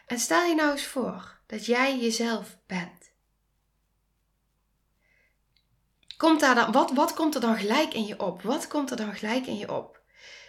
En 0.07 0.19
stel 0.19 0.45
je 0.45 0.55
nou 0.55 0.71
eens 0.71 0.85
voor 0.85 1.39
dat 1.45 1.65
jij 1.65 1.99
jezelf 1.99 2.57
bent. 2.65 3.00
Komt 6.21 6.39
daar 6.39 6.55
dan, 6.55 6.71
wat, 6.71 6.91
wat 6.91 7.13
komt 7.13 7.35
er 7.35 7.41
dan 7.41 7.57
gelijk 7.57 7.93
in 7.93 8.05
je 8.05 8.19
op? 8.19 8.41
Wat 8.41 8.67
komt 8.67 8.91
er 8.91 8.97
dan 8.97 9.13
gelijk 9.13 9.45
in 9.45 9.57
je 9.57 9.73
op? 9.73 10.01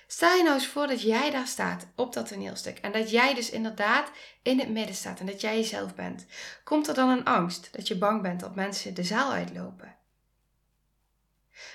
Stel 0.07 0.37
je 0.37 0.43
nou 0.43 0.55
eens 0.55 0.67
voor 0.67 0.87
dat 0.87 1.03
jij 1.03 1.31
daar 1.31 1.47
staat 1.47 1.87
op 1.97 2.13
dat 2.13 2.29
toneelstuk 2.29 2.79
en 2.79 2.93
dat 2.93 3.11
jij 3.11 3.35
dus 3.35 3.51
inderdaad 3.51 4.11
in 4.43 4.59
het 4.59 4.69
midden 4.69 4.95
staat 4.95 5.21
en 5.21 5.27
dat 5.27 5.41
jij 5.41 5.57
jezelf 5.57 5.95
bent. 5.95 6.27
Komt 6.65 6.89
er 6.89 6.95
dan 6.95 7.09
een 7.09 7.25
angst 7.25 7.73
dat 7.73 7.89
je 7.89 7.99
bang 7.99 8.23
bent 8.23 8.41
dat 8.41 8.55
mensen 8.55 8.95
de 8.95 9.03
zaal 9.03 9.33
uitlopen? 9.33 9.97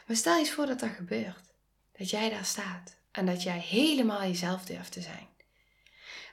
Maar 0.07 0.15
stel 0.15 0.33
je 0.33 0.39
eens 0.39 0.51
voor 0.51 0.65
dat 0.65 0.79
dat 0.79 0.89
gebeurt. 0.89 1.53
Dat 1.97 2.09
jij 2.09 2.29
daar 2.29 2.45
staat 2.45 2.97
en 3.11 3.25
dat 3.25 3.43
jij 3.43 3.59
helemaal 3.59 4.21
jezelf 4.21 4.65
durft 4.65 4.91
te 4.91 5.01
zijn. 5.01 5.27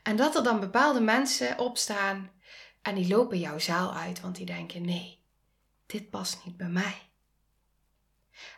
En 0.02 0.16
dat 0.16 0.36
er 0.36 0.42
dan 0.42 0.60
bepaalde 0.60 1.00
mensen 1.00 1.58
opstaan 1.58 2.30
en 2.82 2.94
die 2.94 3.08
lopen 3.08 3.38
jouw 3.38 3.58
zaal 3.58 3.94
uit, 3.94 4.20
want 4.20 4.36
die 4.36 4.46
denken: 4.46 4.84
nee, 4.84 5.18
dit 5.86 6.10
past 6.10 6.44
niet 6.44 6.56
bij 6.56 6.68
mij. 6.68 7.12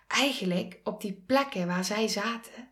Eigenlijk 0.06 0.80
op 0.85 1.00
die 1.00 1.23
plekken 1.26 1.66
waar 1.66 1.85
zij 1.85 2.09
zaten 2.09 2.71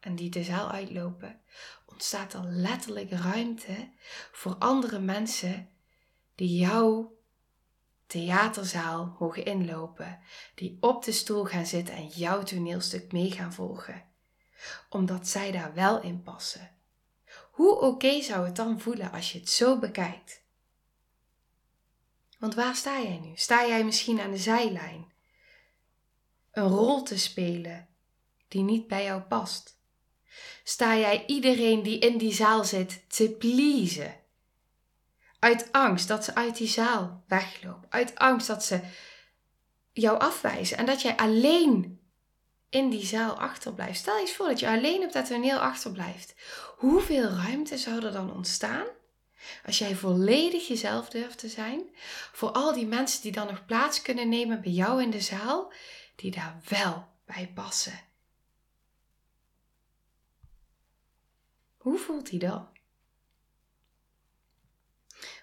en 0.00 0.14
die 0.16 0.30
de 0.30 0.44
zaal 0.44 0.70
uitlopen, 0.70 1.40
ontstaat 1.86 2.32
er 2.32 2.44
letterlijk 2.44 3.10
ruimte 3.10 3.90
voor 4.32 4.54
andere 4.54 4.98
mensen 4.98 5.68
die 6.34 6.58
jouw 6.58 7.18
theaterzaal 8.06 9.16
mogen 9.18 9.44
inlopen, 9.44 10.20
die 10.54 10.76
op 10.80 11.04
de 11.04 11.12
stoel 11.12 11.44
gaan 11.44 11.66
zitten 11.66 11.94
en 11.94 12.06
jouw 12.06 12.42
toneelstuk 12.42 13.12
mee 13.12 13.30
gaan 13.30 13.52
volgen, 13.52 14.04
omdat 14.88 15.28
zij 15.28 15.50
daar 15.50 15.74
wel 15.74 16.02
in 16.02 16.22
passen. 16.22 16.70
Hoe 17.50 17.80
oké 17.80 18.22
zou 18.22 18.46
het 18.46 18.56
dan 18.56 18.80
voelen 18.80 19.12
als 19.12 19.32
je 19.32 19.38
het 19.38 19.50
zo 19.50 19.78
bekijkt? 19.78 20.42
Want 22.38 22.54
waar 22.54 22.76
sta 22.76 23.00
jij 23.00 23.18
nu? 23.18 23.32
Sta 23.34 23.66
jij 23.66 23.84
misschien 23.84 24.20
aan 24.20 24.30
de 24.30 24.38
zijlijn? 24.38 25.09
Een 26.52 26.68
rol 26.68 27.02
te 27.02 27.18
spelen 27.18 27.88
die 28.48 28.62
niet 28.62 28.86
bij 28.86 29.04
jou 29.04 29.20
past? 29.20 29.78
Sta 30.64 30.96
jij 30.96 31.24
iedereen 31.26 31.82
die 31.82 31.98
in 31.98 32.18
die 32.18 32.32
zaal 32.32 32.64
zit 32.64 33.04
te 33.08 33.30
pleasen? 33.30 34.20
Uit 35.38 35.72
angst 35.72 36.08
dat 36.08 36.24
ze 36.24 36.34
uit 36.34 36.56
die 36.56 36.68
zaal 36.68 37.24
weglopen. 37.26 37.90
Uit 37.90 38.18
angst 38.18 38.46
dat 38.46 38.64
ze 38.64 38.80
jou 39.92 40.18
afwijzen. 40.18 40.76
En 40.76 40.86
dat 40.86 41.02
jij 41.02 41.16
alleen 41.16 42.00
in 42.70 42.90
die 42.90 43.04
zaal 43.04 43.38
achterblijft. 43.38 43.98
Stel 43.98 44.18
eens 44.18 44.32
voor 44.32 44.48
dat 44.48 44.60
je 44.60 44.68
alleen 44.68 45.04
op 45.04 45.12
dat 45.12 45.26
toneel 45.26 45.58
achterblijft. 45.58 46.34
Hoeveel 46.76 47.28
ruimte 47.28 47.78
zou 47.78 48.04
er 48.04 48.12
dan 48.12 48.34
ontstaan? 48.34 48.86
Als 49.66 49.78
jij 49.78 49.94
volledig 49.94 50.68
jezelf 50.68 51.08
durft 51.08 51.38
te 51.38 51.48
zijn. 51.48 51.82
Voor 52.32 52.50
al 52.50 52.72
die 52.72 52.86
mensen 52.86 53.22
die 53.22 53.32
dan 53.32 53.46
nog 53.46 53.66
plaats 53.66 54.02
kunnen 54.02 54.28
nemen 54.28 54.60
bij 54.60 54.72
jou 54.72 55.02
in 55.02 55.10
de 55.10 55.20
zaal. 55.20 55.72
Die 56.20 56.30
daar 56.30 56.60
wel 56.68 57.08
bij 57.24 57.50
passen. 57.54 58.00
Hoe 61.76 61.98
voelt 61.98 62.30
hij 62.30 62.38
dan? 62.38 62.68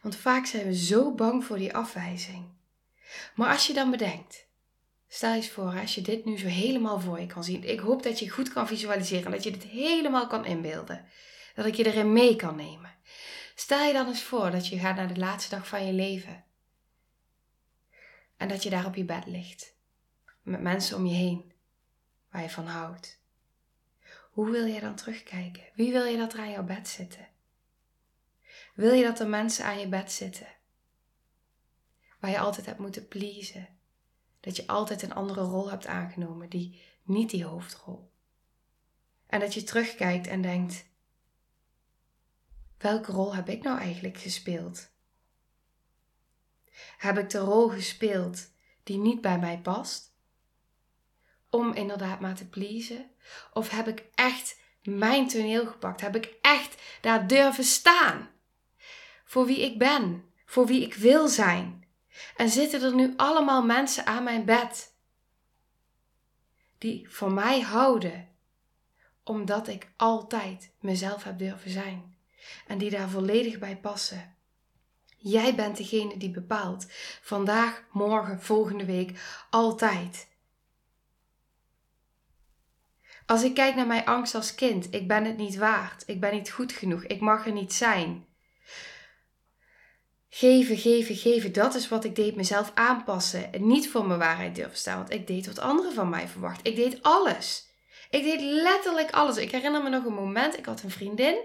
Want 0.02 0.16
vaak 0.16 0.46
zijn 0.46 0.66
we 0.66 0.76
zo 0.76 1.16
bang 1.16 1.46
voor 1.46 1.58
die 1.58 1.76
afwijzing. 1.76 2.50
Maar 3.36 3.52
als 3.52 3.68
je 3.68 3.74
dan 3.74 3.92
bedenkt, 3.92 4.48
stel 5.08 5.34
eens 5.34 5.50
voor, 5.50 5.80
als 5.80 5.96
je 5.96 6.02
dit 6.02 6.26
nu 6.26 6.38
zo 6.38 6.48
helemaal 6.48 7.00
voor 7.00 7.20
je 7.20 7.28
kan 7.28 7.44
zien. 7.44 7.64
Ik 7.64 7.80
hoop 7.80 8.04
dat 8.04 8.20
je 8.20 8.30
goed 8.30 8.54
kan 8.54 8.68
visualiseren, 8.68 9.32
dat 9.32 9.44
je 9.44 9.52
dit 9.52 9.64
helemaal 9.64 10.28
kan 10.28 10.46
inbeelden. 10.46 11.06
Dat 11.56 11.66
ik 11.66 11.76
je 11.76 11.86
erin 11.86 12.14
mee 12.14 12.36
kan 12.36 12.56
nemen. 12.56 12.96
Stel 13.56 13.84
je 13.84 13.94
dan 13.94 14.08
eens 14.08 14.24
voor 14.24 14.52
dat 14.52 14.68
je 14.68 14.80
gaat 14.80 14.96
naar 14.96 15.14
de 15.14 15.20
laatste 15.20 15.56
dag 15.56 15.68
van 15.68 15.86
je 15.86 15.94
leven. 15.94 16.46
En 18.38 18.48
dat 18.48 18.64
je 18.64 18.70
daar 18.70 18.86
op 18.86 18.96
je 18.96 19.06
bed 19.06 19.26
ligt. 19.26 19.76
Met 20.48 20.62
mensen 20.62 20.98
om 20.98 21.06
je 21.06 21.13
heen. 21.13 21.54
Waar 22.30 22.42
je 22.42 22.50
van 22.50 22.66
houdt. 22.66 23.20
Hoe 24.32 24.50
wil 24.50 24.66
je 24.66 24.80
dan 24.80 24.96
terugkijken? 24.96 25.63
Wie 25.75 25.92
wil 25.92 26.06
je 26.06 26.18
dat 26.18 26.34
er 26.34 26.39
aan 26.39 26.51
jouw 26.51 26.63
bed 26.63 26.88
zitten? 26.88 27.27
Wil 28.75 28.94
je 28.94 29.04
dat 29.04 29.20
er 29.20 29.27
mensen 29.27 29.66
aan 29.66 29.80
je 29.80 29.88
bed 29.88 30.12
zitten? 30.12 30.48
Waar 32.20 32.32
je 32.32 32.39
altijd 32.39 32.66
hebt 32.66 32.80
moeten 32.80 33.08
pleasen. 33.08 33.68
Dat 34.39 34.56
je 34.56 34.68
altijd 34.68 35.01
een 35.01 35.13
andere 35.13 35.42
rol 35.42 35.70
hebt 35.70 35.86
aangenomen, 35.86 36.50
die 36.50 36.82
niet 37.04 37.30
die 37.30 37.46
hoofdrol. 37.46 38.12
En 39.25 39.39
dat 39.39 39.54
je 39.54 39.63
terugkijkt 39.63 40.27
en 40.27 40.42
denkt: 40.42 40.86
welke 42.77 43.12
rol 43.12 43.36
heb 43.36 43.50
ik 43.50 43.63
nou 43.63 43.80
eigenlijk 43.80 44.18
gespeeld? 44.18 44.89
Heb 46.98 47.18
ik 47.18 47.30
de 47.30 47.39
rol 47.39 47.70
gespeeld 47.70 48.51
die 48.84 48.98
niet 48.98 49.22
bij 49.22 49.39
mij 49.39 49.60
past? 49.60 50.07
Om 51.58 51.74
inderdaad 51.74 52.20
maar 52.20 52.36
te 52.36 52.48
pleasen? 52.48 53.10
Of 53.54 53.70
heb 53.70 53.88
ik 53.88 54.04
echt 54.16 54.60
mijn 54.84 55.28
toneel 55.28 55.68
gepakt? 55.68 56.02
Heb 56.02 56.16
ik 56.16 56.34
echt 56.42 56.82
daar 57.02 57.28
durven 57.28 57.64
staan? 57.64 58.30
Voor 59.26 59.46
wie 59.46 59.62
ik 59.62 59.78
ben, 59.78 60.24
voor 60.46 60.66
wie 60.66 60.82
ik 60.82 60.94
wil 60.94 61.28
zijn. 61.28 61.88
En 62.36 62.50
zitten 62.50 62.82
er 62.82 62.96
nu 62.96 63.14
allemaal 63.16 63.64
mensen 63.64 64.06
aan 64.06 64.24
mijn 64.24 64.46
bed 64.46 64.94
die 66.78 67.10
van 67.10 67.34
mij 67.34 67.62
houden, 67.62 68.30
omdat 69.24 69.68
ik 69.68 69.88
altijd 69.96 70.72
mezelf 70.80 71.24
heb 71.24 71.40
durven 71.40 71.72
zijn 71.72 72.18
en 72.68 72.78
die 72.78 72.90
daar 72.90 73.10
volledig 73.10 73.60
bij 73.60 73.78
passen. 73.78 74.36
Jij 75.18 75.56
bent 75.56 75.78
degene 75.78 76.18
die 76.18 76.32
bepaalt, 76.32 76.86
vandaag, 77.22 77.84
morgen, 77.92 78.42
volgende 78.42 78.86
week, 78.86 79.20
altijd. 79.50 80.28
Als 83.28 83.44
ik 83.44 83.54
kijk 83.54 83.76
naar 83.76 83.88
mijn 83.88 84.06
angst 84.06 84.36
als 84.36 84.56
kind, 84.56 84.88
ik 84.94 85.08
ben 85.08 85.26
het 85.26 85.38
niet 85.38 85.56
waard, 85.56 86.04
ik 86.06 86.20
ben 86.20 86.34
niet 86.34 86.50
goed 86.50 86.72
genoeg, 86.72 87.04
ik 87.04 87.20
mag 87.20 87.46
er 87.46 87.52
niet 87.52 87.74
zijn. 87.74 88.26
Geven, 90.30 90.78
geven, 90.78 91.16
geven, 91.16 91.54
dat 91.54 91.76
is 91.76 91.88
wat 91.88 92.04
ik 92.04 92.16
deed, 92.16 92.36
mezelf 92.36 92.72
aanpassen 92.74 93.54
en 93.54 93.68
niet 93.68 93.90
voor 93.90 94.06
mijn 94.06 94.20
waarheid 94.20 94.56
durven 94.56 94.78
staan, 94.78 94.98
want 94.98 95.14
ik 95.14 95.28
deed 95.28 95.46
wat 95.46 95.60
anderen 95.60 95.94
van 95.94 96.10
mij 96.10 96.28
verwachten. 96.28 96.66
Ik 96.66 96.76
deed 96.76 97.04
alles. 97.04 97.66
Ik 98.10 98.24
deed 98.24 98.42
letterlijk 98.42 99.12
alles. 99.12 99.38
Ik 99.38 99.52
herinner 99.52 99.84
me 99.84 99.90
nog 99.90 100.06
een 100.06 100.14
moment, 100.14 100.58
ik 100.58 100.66
had 100.66 100.84
een 100.84 100.92
vriendin 100.92 101.38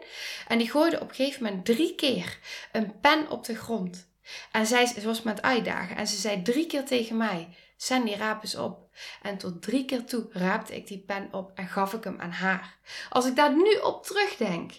en 0.48 0.58
die 0.58 0.70
gooide 0.70 1.00
op 1.00 1.08
een 1.08 1.14
gegeven 1.14 1.42
moment 1.42 1.64
drie 1.64 1.94
keer 1.94 2.38
een 2.72 3.00
pen 3.00 3.30
op 3.30 3.44
de 3.44 3.56
grond. 3.56 4.10
En 4.52 4.66
zij, 4.66 4.86
ze 4.86 5.02
was 5.02 5.22
me 5.22 5.30
aan 5.30 5.36
het 5.36 5.44
uitdagen 5.44 5.96
en 5.96 6.06
ze 6.06 6.16
zei 6.16 6.42
drie 6.42 6.66
keer 6.66 6.84
tegen 6.84 7.16
mij, 7.16 7.48
Raap 7.88 8.42
eens 8.42 8.56
op. 8.56 8.90
En 9.22 9.38
tot 9.38 9.62
drie 9.62 9.84
keer 9.84 10.04
toe 10.04 10.26
raapte 10.30 10.76
ik 10.76 10.86
die 10.86 10.98
pen 10.98 11.28
op 11.32 11.50
en 11.54 11.68
gaf 11.68 11.92
ik 11.92 12.04
hem 12.04 12.20
aan 12.20 12.30
haar. 12.30 12.76
Als 13.10 13.26
ik 13.26 13.36
daar 13.36 13.56
nu 13.56 13.74
op 13.76 14.04
terugdenk. 14.04 14.72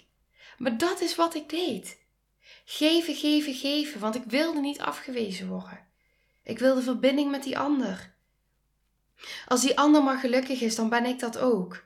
Maar 0.57 0.77
dat 0.77 1.01
is 1.01 1.15
wat 1.15 1.35
ik 1.35 1.49
deed. 1.49 2.01
Geven, 2.65 3.15
geven, 3.15 3.53
geven, 3.53 3.99
want 3.99 4.15
ik 4.15 4.23
wilde 4.27 4.59
niet 4.59 4.79
afgewezen 4.79 5.47
worden. 5.47 5.87
Ik 6.43 6.59
wilde 6.59 6.81
verbinding 6.81 7.31
met 7.31 7.43
die 7.43 7.57
ander. 7.57 8.13
Als 9.47 9.61
die 9.61 9.77
ander 9.77 10.03
maar 10.03 10.19
gelukkig 10.19 10.61
is, 10.61 10.75
dan 10.75 10.89
ben 10.89 11.05
ik 11.05 11.19
dat 11.19 11.37
ook. 11.37 11.83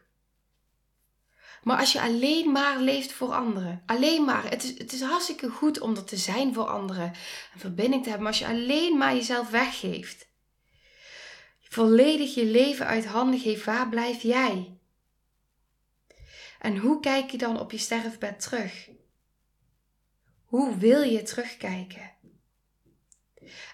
Maar 1.63 1.79
als 1.79 1.91
je 1.91 2.01
alleen 2.01 2.51
maar 2.51 2.79
leeft 2.79 3.11
voor 3.11 3.33
anderen, 3.33 3.83
alleen 3.85 4.23
maar, 4.23 4.49
het 4.49 4.63
is, 4.63 4.77
het 4.77 4.93
is 4.93 5.01
hartstikke 5.01 5.49
goed 5.49 5.79
om 5.79 5.95
er 5.95 6.03
te 6.03 6.17
zijn 6.17 6.53
voor 6.53 6.67
anderen 6.67 7.13
en 7.53 7.59
verbinding 7.59 8.03
te 8.03 8.09
hebben, 8.09 8.27
maar 8.27 8.37
als 8.37 8.41
je 8.41 8.55
alleen 8.55 8.97
maar 8.97 9.15
jezelf 9.15 9.49
weggeeft, 9.49 10.26
volledig 11.69 12.35
je 12.35 12.45
leven 12.45 12.85
uit 12.85 13.05
handen 13.05 13.39
geeft, 13.39 13.65
waar 13.65 13.89
blijf 13.89 14.21
jij? 14.21 14.77
En 16.59 16.77
hoe 16.77 16.99
kijk 16.99 17.31
je 17.31 17.37
dan 17.37 17.59
op 17.59 17.71
je 17.71 17.77
sterfbed 17.77 18.39
terug? 18.39 18.89
Hoe 20.45 20.77
wil 20.77 21.01
je 21.01 21.21
terugkijken? 21.21 22.11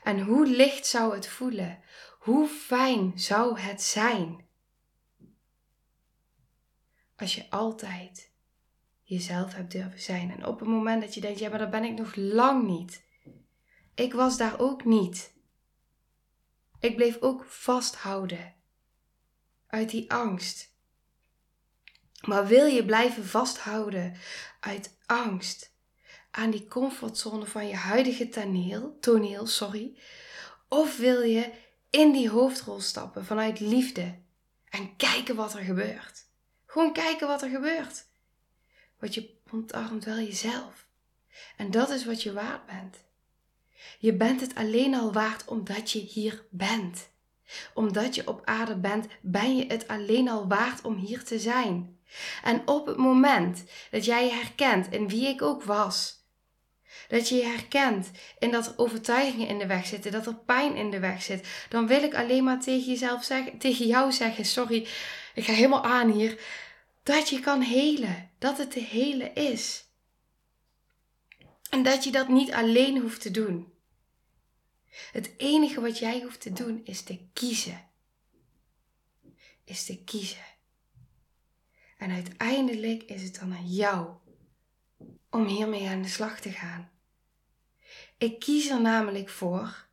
En 0.03 0.21
hoe 0.21 0.47
licht 0.47 0.85
zou 0.85 1.15
het 1.15 1.27
voelen? 1.27 1.79
Hoe 2.19 2.47
fijn 2.47 3.19
zou 3.19 3.59
het 3.59 3.81
zijn? 3.81 4.45
Als 7.15 7.35
je 7.35 7.49
altijd 7.49 8.31
jezelf 9.03 9.53
hebt 9.53 9.71
durven 9.71 10.01
zijn. 10.01 10.31
En 10.31 10.45
op 10.45 10.59
het 10.59 10.69
moment 10.69 11.01
dat 11.01 11.13
je 11.13 11.21
denkt, 11.21 11.39
ja, 11.39 11.49
maar 11.49 11.59
daar 11.59 11.69
ben 11.69 11.83
ik 11.83 11.97
nog 11.97 12.15
lang 12.15 12.67
niet. 12.67 13.03
Ik 13.95 14.13
was 14.13 14.37
daar 14.37 14.59
ook 14.59 14.85
niet. 14.85 15.32
Ik 16.83 16.95
bleef 16.95 17.21
ook 17.21 17.45
vasthouden 17.45 18.53
uit 19.67 19.89
die 19.89 20.11
angst. 20.11 20.69
Maar 22.25 22.47
wil 22.47 22.65
je 22.65 22.85
blijven 22.85 23.25
vasthouden 23.25 24.15
uit 24.59 24.97
angst 25.05 25.71
aan 26.31 26.49
die 26.51 26.67
comfortzone 26.67 27.45
van 27.45 27.67
je 27.67 27.75
huidige 27.75 28.29
toneel, 28.29 28.97
toneel 28.99 29.47
sorry, 29.47 29.97
of 30.67 30.97
wil 30.97 31.21
je 31.21 31.51
in 31.89 32.11
die 32.11 32.29
hoofdrol 32.29 32.81
stappen 32.81 33.25
vanuit 33.25 33.59
liefde 33.59 34.19
en 34.69 34.95
kijken 34.95 35.35
wat 35.35 35.53
er 35.53 35.63
gebeurt? 35.63 36.25
Gewoon 36.65 36.93
kijken 36.93 37.27
wat 37.27 37.41
er 37.41 37.49
gebeurt. 37.49 38.05
Want 38.99 39.13
je 39.13 39.37
ontarmt 39.51 40.05
wel 40.05 40.17
jezelf. 40.19 40.87
En 41.57 41.71
dat 41.71 41.89
is 41.89 42.05
wat 42.05 42.23
je 42.23 42.33
waard 42.33 42.65
bent. 42.65 42.97
Je 43.99 44.13
bent 44.13 44.41
het 44.41 44.55
alleen 44.55 44.95
al 44.95 45.13
waard 45.13 45.45
omdat 45.45 45.91
je 45.91 45.99
hier 45.99 46.45
bent. 46.49 47.09
Omdat 47.73 48.15
je 48.15 48.27
op 48.27 48.41
aarde 48.45 48.75
bent, 48.75 49.07
ben 49.21 49.57
je 49.57 49.65
het 49.67 49.87
alleen 49.87 50.29
al 50.29 50.47
waard 50.47 50.81
om 50.81 50.95
hier 50.95 51.23
te 51.23 51.39
zijn. 51.39 51.97
En 52.43 52.61
op 52.67 52.85
het 52.85 52.97
moment 52.97 53.63
dat 53.91 54.05
jij 54.05 54.25
je 54.25 54.31
herkent 54.31 54.91
in 54.91 55.07
wie 55.07 55.27
ik 55.27 55.41
ook 55.41 55.63
was, 55.63 56.23
dat 57.07 57.29
je 57.29 57.35
je 57.35 57.43
herkent 57.43 58.11
in 58.39 58.51
dat 58.51 58.65
er 58.65 58.73
overtuigingen 58.75 59.47
in 59.47 59.57
de 59.57 59.65
weg 59.65 59.85
zitten, 59.85 60.11
dat 60.11 60.25
er 60.25 60.35
pijn 60.35 60.75
in 60.75 60.89
de 60.89 60.99
weg 60.99 61.23
zit, 61.23 61.47
dan 61.69 61.87
wil 61.87 62.03
ik 62.03 62.15
alleen 62.15 62.43
maar 62.43 62.59
tegen 62.59 62.89
jezelf 62.89 63.23
zeggen, 63.23 63.57
tegen 63.57 63.87
jou 63.87 64.11
zeggen, 64.11 64.45
sorry, 64.45 64.87
ik 65.33 65.43
ga 65.43 65.53
helemaal 65.53 65.83
aan 65.83 66.11
hier, 66.11 66.39
dat 67.03 67.29
je 67.29 67.39
kan 67.39 67.61
helen, 67.61 68.31
dat 68.39 68.57
het 68.57 68.71
te 68.71 68.79
helen 68.79 69.35
is. 69.35 69.85
En 71.69 71.83
dat 71.83 72.03
je 72.03 72.11
dat 72.11 72.27
niet 72.27 72.51
alleen 72.51 73.01
hoeft 73.01 73.21
te 73.21 73.31
doen. 73.31 73.72
Het 75.11 75.33
enige 75.37 75.81
wat 75.81 75.99
jij 75.99 76.21
hoeft 76.21 76.41
te 76.41 76.53
doen 76.53 76.81
is 76.83 77.01
te 77.01 77.19
kiezen. 77.33 77.89
Is 79.63 79.85
te 79.85 80.03
kiezen. 80.03 80.45
En 81.97 82.11
uiteindelijk 82.11 83.03
is 83.03 83.23
het 83.23 83.39
dan 83.39 83.53
aan 83.53 83.67
jou 83.67 84.09
om 85.29 85.45
hiermee 85.45 85.87
aan 85.87 86.01
de 86.01 86.07
slag 86.07 86.39
te 86.39 86.51
gaan. 86.51 86.91
Ik 88.17 88.39
kies 88.39 88.69
er 88.69 88.81
namelijk 88.81 89.29
voor 89.29 89.87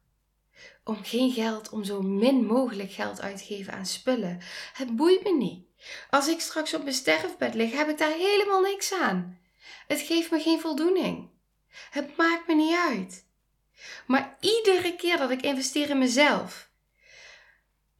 om 0.85 1.05
geen 1.05 1.33
geld, 1.33 1.69
om 1.69 1.85
zo 1.85 2.03
min 2.03 2.47
mogelijk 2.47 2.93
geld 2.93 3.21
uit 3.21 3.39
te 3.39 3.45
geven 3.45 3.73
aan 3.73 3.87
spullen. 3.87 4.41
Het 4.73 4.97
boeit 4.97 5.23
me 5.23 5.37
niet. 5.37 5.67
Als 6.11 6.29
ik 6.29 6.41
straks 6.41 6.75
op 6.75 6.83
mijn 6.83 6.95
sterfbed 6.95 7.55
lig, 7.55 7.73
heb 7.73 7.89
ik 7.89 7.99
daar 7.99 8.13
helemaal 8.13 8.61
niks 8.61 8.93
aan. 8.93 9.39
Het 9.87 10.01
geeft 10.01 10.31
me 10.31 10.41
geen 10.41 10.61
voldoening. 10.61 11.29
Het 11.91 12.17
maakt 12.17 12.47
me 12.47 12.55
niet 12.55 12.77
uit. 12.77 13.29
Maar 14.07 14.37
iedere 14.41 14.97
keer 14.97 15.17
dat 15.17 15.31
ik 15.31 15.43
investeer 15.43 15.91
in 15.91 15.99
mezelf, 15.99 16.71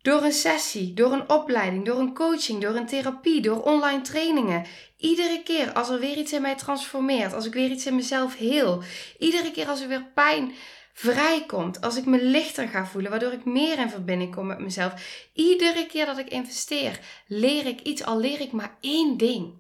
door 0.03 0.23
een 0.23 0.33
sessie, 0.33 0.95
door 0.95 1.13
een 1.13 1.31
opleiding, 1.31 1.85
door 1.85 1.99
een 1.99 2.15
coaching, 2.15 2.61
door 2.61 2.75
een 2.75 2.87
therapie, 2.87 3.41
door 3.41 3.63
online 3.63 4.01
trainingen. 4.01 4.67
Iedere 4.97 5.43
keer 5.43 5.73
als 5.73 5.89
er 5.89 5.99
weer 5.99 6.17
iets 6.17 6.33
in 6.33 6.43
mij 6.43 6.57
transformeert, 6.57 7.33
als 7.33 7.47
ik 7.47 7.53
weer 7.53 7.71
iets 7.71 7.87
in 7.87 7.95
mezelf 7.95 8.37
heel. 8.37 8.83
Iedere 9.19 9.51
keer 9.51 9.67
als 9.67 9.81
er 9.81 9.89
weer 9.89 10.11
pijn 10.15 10.55
vrijkomt, 10.93 11.81
als 11.81 11.97
ik 11.97 12.05
me 12.05 12.23
lichter 12.23 12.69
ga 12.69 12.87
voelen, 12.87 13.11
waardoor 13.11 13.33
ik 13.33 13.45
meer 13.45 13.79
in 13.79 13.91
verbinding 13.91 14.35
kom 14.35 14.47
met 14.47 14.59
mezelf. 14.59 15.23
Iedere 15.35 15.87
keer 15.87 16.07
dat 16.07 16.19
ik 16.19 16.29
investeer, 16.29 17.01
leer 17.27 17.67
ik 17.67 17.81
iets, 17.81 18.05
al 18.05 18.19
leer 18.19 18.41
ik 18.41 18.53
maar 18.53 18.77
één 18.81 19.17
ding. 19.17 19.59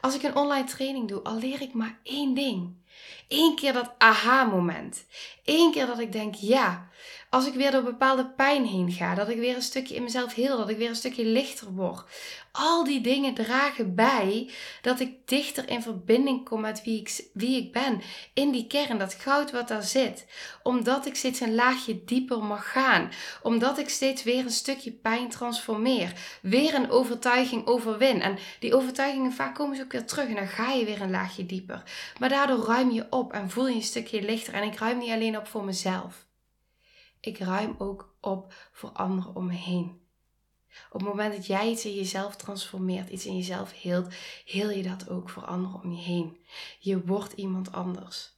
Als 0.00 0.14
ik 0.14 0.22
een 0.22 0.36
online 0.36 0.66
training 0.66 1.08
doe, 1.08 1.22
al 1.22 1.38
leer 1.38 1.60
ik 1.60 1.72
maar 1.72 2.00
één 2.02 2.34
ding. 2.34 2.82
Eén 3.28 3.56
keer 3.56 3.72
dat 3.72 3.94
aha-moment. 3.98 5.04
Eén 5.44 5.72
keer 5.72 5.86
dat 5.86 5.98
ik 5.98 6.12
denk, 6.12 6.34
ja, 6.34 6.88
als 7.30 7.46
ik 7.46 7.54
weer 7.54 7.70
door 7.70 7.82
bepaalde 7.82 8.26
pijn 8.26 8.66
heen 8.66 8.92
ga, 8.92 9.14
dat 9.14 9.28
ik 9.28 9.38
weer 9.38 9.54
een 9.54 9.62
stukje 9.62 9.94
in 9.94 10.02
mezelf 10.02 10.34
heel, 10.34 10.56
dat 10.56 10.68
ik 10.68 10.76
weer 10.76 10.88
een 10.88 10.94
stukje 10.94 11.24
lichter 11.24 11.72
word. 11.72 12.04
Al 12.52 12.84
die 12.84 13.00
dingen 13.00 13.34
dragen 13.34 13.94
bij 13.94 14.50
dat 14.82 15.00
ik 15.00 15.28
dichter 15.28 15.68
in 15.68 15.82
verbinding 15.82 16.44
kom 16.44 16.60
met 16.60 16.82
wie 16.84 17.00
ik, 17.00 17.28
wie 17.32 17.56
ik 17.56 17.72
ben. 17.72 18.00
In 18.34 18.50
die 18.50 18.66
kern, 18.66 18.98
dat 18.98 19.14
goud 19.14 19.50
wat 19.50 19.68
daar 19.68 19.82
zit. 19.82 20.26
Omdat 20.62 21.06
ik 21.06 21.14
steeds 21.14 21.40
een 21.40 21.54
laagje 21.54 22.04
dieper 22.04 22.42
mag 22.42 22.72
gaan. 22.72 23.10
Omdat 23.42 23.78
ik 23.78 23.88
steeds 23.88 24.22
weer 24.22 24.44
een 24.44 24.50
stukje 24.50 24.92
pijn 24.92 25.28
transformeer. 25.28 26.12
Weer 26.42 26.74
een 26.74 26.90
overtuiging 26.90 27.66
overwin. 27.66 28.20
En 28.20 28.38
die 28.58 28.74
overtuigingen 28.74 29.32
vaak 29.32 29.54
komen 29.54 29.76
ze 29.76 29.82
ook 29.82 29.92
weer 29.92 30.06
terug 30.06 30.28
en 30.28 30.34
dan 30.34 30.48
ga 30.48 30.72
je 30.72 30.84
weer 30.84 31.00
een 31.00 31.10
laagje 31.10 31.46
dieper. 31.46 31.82
Maar 32.18 32.28
daardoor 32.28 32.64
ruim 32.64 32.90
je 32.90 33.06
op 33.14 33.32
en 33.32 33.50
voel 33.50 33.68
je 33.68 33.74
een 33.74 33.82
stukje 33.82 34.22
lichter. 34.22 34.54
En 34.54 34.62
ik 34.62 34.78
ruim 34.78 34.98
niet 34.98 35.10
alleen 35.10 35.38
op 35.38 35.46
voor 35.46 35.64
mezelf. 35.64 36.26
Ik 37.20 37.38
ruim 37.38 37.74
ook 37.78 38.16
op 38.20 38.54
voor 38.72 38.90
anderen 38.90 39.36
om 39.36 39.46
me 39.46 39.54
heen. 39.54 40.02
Op 40.90 41.00
het 41.00 41.08
moment 41.08 41.34
dat 41.34 41.46
jij 41.46 41.70
iets 41.70 41.84
in 41.84 41.94
jezelf 41.94 42.36
transformeert, 42.36 43.08
iets 43.08 43.26
in 43.26 43.36
jezelf 43.36 43.80
heelt, 43.80 44.14
heel 44.44 44.70
je 44.70 44.82
dat 44.82 45.08
ook 45.08 45.30
voor 45.30 45.44
anderen 45.44 45.82
om 45.82 45.92
je 45.92 46.02
heen. 46.02 46.36
Je 46.78 47.04
wordt 47.04 47.32
iemand 47.32 47.72
anders. 47.72 48.32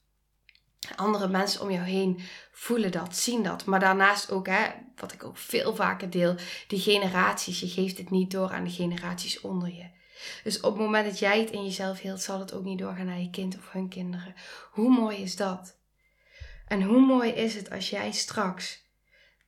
Andere 0.95 1.27
mensen 1.27 1.61
om 1.61 1.71
jou 1.71 1.85
heen 1.85 2.19
voelen 2.51 2.91
dat, 2.91 3.15
zien 3.15 3.43
dat. 3.43 3.65
Maar 3.65 3.79
daarnaast 3.79 4.31
ook, 4.31 4.47
hè, 4.47 4.69
wat 4.95 5.11
ik 5.13 5.23
ook 5.23 5.37
veel 5.37 5.75
vaker 5.75 6.09
deel, 6.09 6.35
die 6.67 6.79
generaties. 6.79 7.59
Je 7.59 7.67
geeft 7.67 7.97
het 7.97 8.09
niet 8.09 8.31
door 8.31 8.51
aan 8.51 8.63
de 8.63 8.69
generaties 8.69 9.41
onder 9.41 9.73
je. 9.73 9.96
Dus 10.43 10.59
op 10.59 10.73
het 10.73 10.81
moment 10.81 11.05
dat 11.05 11.19
jij 11.19 11.39
het 11.39 11.51
in 11.51 11.63
jezelf 11.63 11.99
heelt, 11.99 12.21
zal 12.21 12.39
het 12.39 12.53
ook 12.53 12.63
niet 12.63 12.79
doorgaan 12.79 13.05
naar 13.05 13.19
je 13.19 13.29
kind 13.29 13.57
of 13.57 13.71
hun 13.71 13.89
kinderen. 13.89 14.35
Hoe 14.71 14.89
mooi 14.89 15.17
is 15.17 15.35
dat? 15.35 15.77
En 16.67 16.81
hoe 16.81 16.99
mooi 16.99 17.31
is 17.31 17.55
het 17.55 17.71
als 17.71 17.89
jij 17.89 18.11
straks 18.11 18.85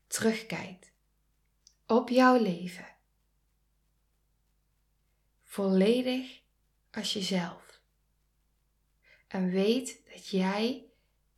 terugkijkt 0.08 0.92
op 1.88 2.10
jouw 2.10 2.42
leven. 2.42 2.88
Volledig 5.44 6.42
als 6.92 7.14
jezelf. 7.14 7.82
En 9.28 9.50
weet 9.50 10.02
dat 10.14 10.28
jij 10.28 10.90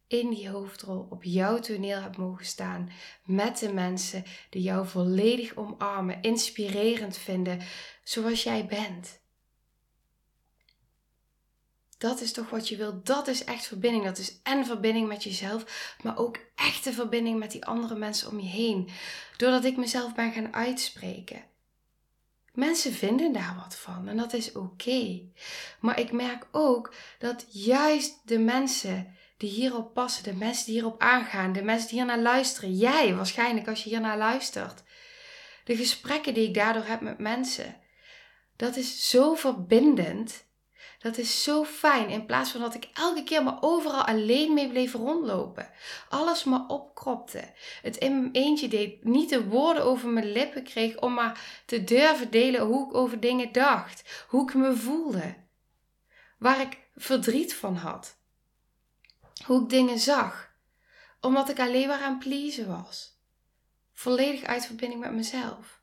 in 0.07 0.29
die 0.29 0.49
hoofdrol 0.49 1.07
op 1.09 1.23
jouw 1.23 1.59
toneel 1.59 2.01
hebt 2.01 2.17
mogen 2.17 2.45
staan 2.45 2.91
met 3.25 3.57
de 3.57 3.73
mensen 3.73 4.23
die 4.49 4.61
jou 4.61 4.87
volledig 4.87 5.55
omarmen, 5.55 6.21
inspirerend 6.21 7.17
vinden 7.17 7.59
zoals 8.03 8.43
jij 8.43 8.65
bent. 8.65 9.20
Dat 12.01 12.21
is 12.21 12.31
toch 12.31 12.49
wat 12.49 12.69
je 12.69 12.75
wilt. 12.75 13.05
Dat 13.05 13.27
is 13.27 13.43
echt 13.43 13.67
verbinding. 13.67 14.03
Dat 14.03 14.17
is 14.17 14.39
en 14.43 14.65
verbinding 14.65 15.07
met 15.07 15.23
jezelf, 15.23 15.95
maar 16.03 16.17
ook 16.17 16.37
echte 16.55 16.93
verbinding 16.93 17.39
met 17.39 17.51
die 17.51 17.65
andere 17.65 17.95
mensen 17.95 18.29
om 18.29 18.39
je 18.39 18.47
heen. 18.47 18.89
Doordat 19.37 19.65
ik 19.65 19.77
mezelf 19.77 20.13
ben 20.13 20.31
gaan 20.31 20.53
uitspreken. 20.53 21.43
Mensen 22.53 22.93
vinden 22.93 23.33
daar 23.33 23.55
wat 23.63 23.75
van 23.75 24.07
en 24.07 24.17
dat 24.17 24.33
is 24.33 24.51
oké. 24.51 25.21
Maar 25.79 25.99
ik 25.99 26.11
merk 26.11 26.47
ook 26.51 26.93
dat 27.19 27.45
juist 27.49 28.21
de 28.23 28.39
mensen 28.39 29.15
die 29.37 29.49
hierop 29.49 29.93
passen, 29.93 30.23
de 30.23 30.33
mensen 30.33 30.65
die 30.65 30.73
hierop 30.73 31.01
aangaan, 31.01 31.53
de 31.53 31.63
mensen 31.63 31.89
die 31.89 31.97
hier 31.97 32.07
naar 32.07 32.19
luisteren, 32.19 32.75
jij 32.75 33.15
waarschijnlijk 33.15 33.67
als 33.67 33.83
je 33.83 33.89
hier 33.89 34.01
naar 34.01 34.17
luistert, 34.17 34.83
de 35.63 35.75
gesprekken 35.75 36.33
die 36.33 36.47
ik 36.47 36.53
daardoor 36.53 36.85
heb 36.85 37.01
met 37.01 37.19
mensen, 37.19 37.77
dat 38.55 38.75
is 38.75 39.09
zo 39.09 39.35
verbindend. 39.35 40.49
Dat 41.01 41.17
is 41.17 41.43
zo 41.43 41.63
fijn. 41.63 42.09
In 42.09 42.25
plaats 42.25 42.51
van 42.51 42.61
dat 42.61 42.73
ik 42.73 42.89
elke 42.93 43.23
keer 43.23 43.43
maar 43.43 43.57
overal 43.61 44.05
alleen 44.05 44.53
mee 44.53 44.69
bleef 44.69 44.93
rondlopen. 44.93 45.69
Alles 46.09 46.43
maar 46.43 46.67
opkropte. 46.67 47.53
Het 47.81 47.97
in 47.97 48.19
mijn 48.19 48.31
eentje 48.31 48.67
deed. 48.67 49.03
Niet 49.03 49.29
de 49.29 49.47
woorden 49.47 49.83
over 49.83 50.09
mijn 50.09 50.31
lippen 50.31 50.63
kreeg 50.63 50.99
om 50.99 51.13
maar 51.13 51.63
te 51.65 51.83
durven 51.83 52.31
delen 52.31 52.61
hoe 52.61 52.87
ik 52.87 52.95
over 52.95 53.19
dingen 53.19 53.51
dacht. 53.51 54.25
Hoe 54.27 54.43
ik 54.43 54.53
me 54.53 54.75
voelde. 54.75 55.35
Waar 56.37 56.61
ik 56.61 56.77
verdriet 56.95 57.55
van 57.55 57.75
had. 57.75 58.17
Hoe 59.45 59.61
ik 59.61 59.69
dingen 59.69 59.99
zag. 59.99 60.51
Omdat 61.21 61.49
ik 61.49 61.59
alleen 61.59 61.87
maar 61.87 62.01
aan 62.01 62.19
pleasen 62.19 62.67
was. 62.67 63.19
Volledig 63.93 64.43
uit 64.43 64.65
verbinding 64.65 65.01
met 65.01 65.11
mezelf. 65.11 65.81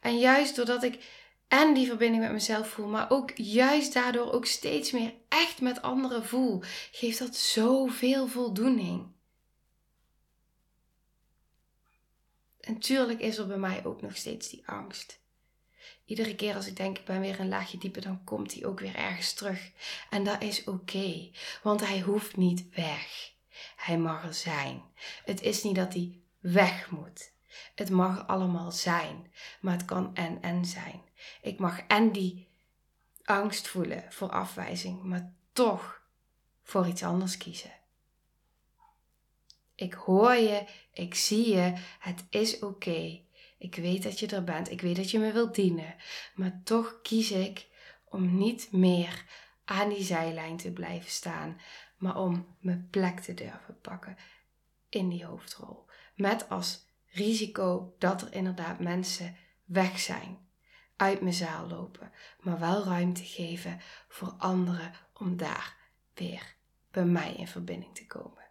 En 0.00 0.18
juist 0.18 0.56
doordat 0.56 0.82
ik 0.82 1.19
en 1.50 1.74
die 1.74 1.86
verbinding 1.86 2.22
met 2.22 2.32
mezelf 2.32 2.68
voel, 2.68 2.86
maar 2.86 3.10
ook 3.10 3.36
juist 3.36 3.92
daardoor 3.92 4.32
ook 4.32 4.46
steeds 4.46 4.90
meer 4.90 5.14
echt 5.28 5.60
met 5.60 5.82
anderen 5.82 6.26
voel, 6.26 6.62
geeft 6.92 7.18
dat 7.18 7.36
zoveel 7.36 8.26
voldoening. 8.26 9.06
En 12.60 12.78
tuurlijk 12.78 13.20
is 13.20 13.38
er 13.38 13.46
bij 13.46 13.58
mij 13.58 13.84
ook 13.84 14.02
nog 14.02 14.16
steeds 14.16 14.48
die 14.48 14.62
angst. 14.66 15.20
iedere 16.04 16.34
keer 16.34 16.54
als 16.54 16.66
ik 16.66 16.76
denk 16.76 16.98
ik 16.98 17.04
ben 17.04 17.20
weer 17.20 17.40
een 17.40 17.48
laagje 17.48 17.78
dieper, 17.78 18.02
dan 18.02 18.24
komt 18.24 18.54
hij 18.54 18.64
ook 18.64 18.80
weer 18.80 18.94
ergens 18.94 19.32
terug. 19.32 19.70
En 20.10 20.24
dat 20.24 20.42
is 20.42 20.64
oké, 20.64 21.30
want 21.62 21.86
hij 21.86 22.00
hoeft 22.00 22.36
niet 22.36 22.74
weg. 22.74 23.32
Hij 23.76 23.98
mag 23.98 24.24
er 24.24 24.34
zijn. 24.34 24.82
Het 25.24 25.42
is 25.42 25.62
niet 25.62 25.74
dat 25.76 25.92
hij 25.92 26.20
weg 26.38 26.90
moet. 26.90 27.32
Het 27.80 27.90
mag 27.90 28.26
allemaal 28.26 28.72
zijn, 28.72 29.32
maar 29.60 29.72
het 29.72 29.84
kan 29.84 30.14
en 30.14 30.42
en 30.42 30.64
zijn. 30.64 31.02
Ik 31.42 31.58
mag 31.58 31.80
en 31.80 32.12
die 32.12 32.48
angst 33.24 33.68
voelen 33.68 34.12
voor 34.12 34.30
afwijzing, 34.30 35.02
maar 35.02 35.32
toch 35.52 36.02
voor 36.62 36.86
iets 36.86 37.02
anders 37.02 37.36
kiezen. 37.36 37.72
Ik 39.74 39.92
hoor 39.92 40.34
je, 40.34 40.66
ik 40.92 41.14
zie 41.14 41.54
je, 41.54 41.74
het 41.98 42.24
is 42.30 42.58
oké. 42.58 43.20
Ik 43.58 43.74
weet 43.74 44.02
dat 44.02 44.18
je 44.18 44.26
er 44.26 44.44
bent, 44.44 44.70
ik 44.70 44.80
weet 44.80 44.96
dat 44.96 45.10
je 45.10 45.18
me 45.18 45.32
wilt 45.32 45.54
dienen, 45.54 45.94
maar 46.34 46.60
toch 46.64 46.98
kies 47.02 47.30
ik 47.30 47.66
om 48.04 48.36
niet 48.36 48.72
meer 48.72 49.24
aan 49.64 49.88
die 49.88 50.04
zijlijn 50.04 50.56
te 50.56 50.72
blijven 50.72 51.10
staan, 51.10 51.60
maar 51.96 52.16
om 52.16 52.56
mijn 52.58 52.88
plek 52.90 53.20
te 53.20 53.34
durven 53.34 53.80
pakken 53.80 54.16
in 54.88 55.08
die 55.08 55.24
hoofdrol. 55.24 55.86
Met 56.14 56.48
als 56.48 56.88
risico 57.10 57.94
dat 57.98 58.22
er 58.22 58.32
inderdaad 58.32 58.80
mensen 58.80 59.36
weg 59.64 59.98
zijn, 60.00 60.38
uit 60.96 61.20
mijn 61.20 61.34
zaal 61.34 61.66
lopen, 61.66 62.12
maar 62.40 62.58
wel 62.58 62.84
ruimte 62.84 63.24
geven 63.24 63.80
voor 64.08 64.34
anderen 64.38 64.92
om 65.14 65.36
daar 65.36 65.76
weer 66.14 66.54
bij 66.90 67.04
mij 67.04 67.34
in 67.34 67.46
verbinding 67.46 67.94
te 67.94 68.06
komen. 68.06 68.44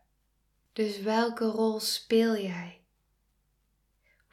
Dus 0.74 1.00
welke 1.02 1.46
rol 1.46 1.80
speel 1.80 2.38
jij? 2.38 2.82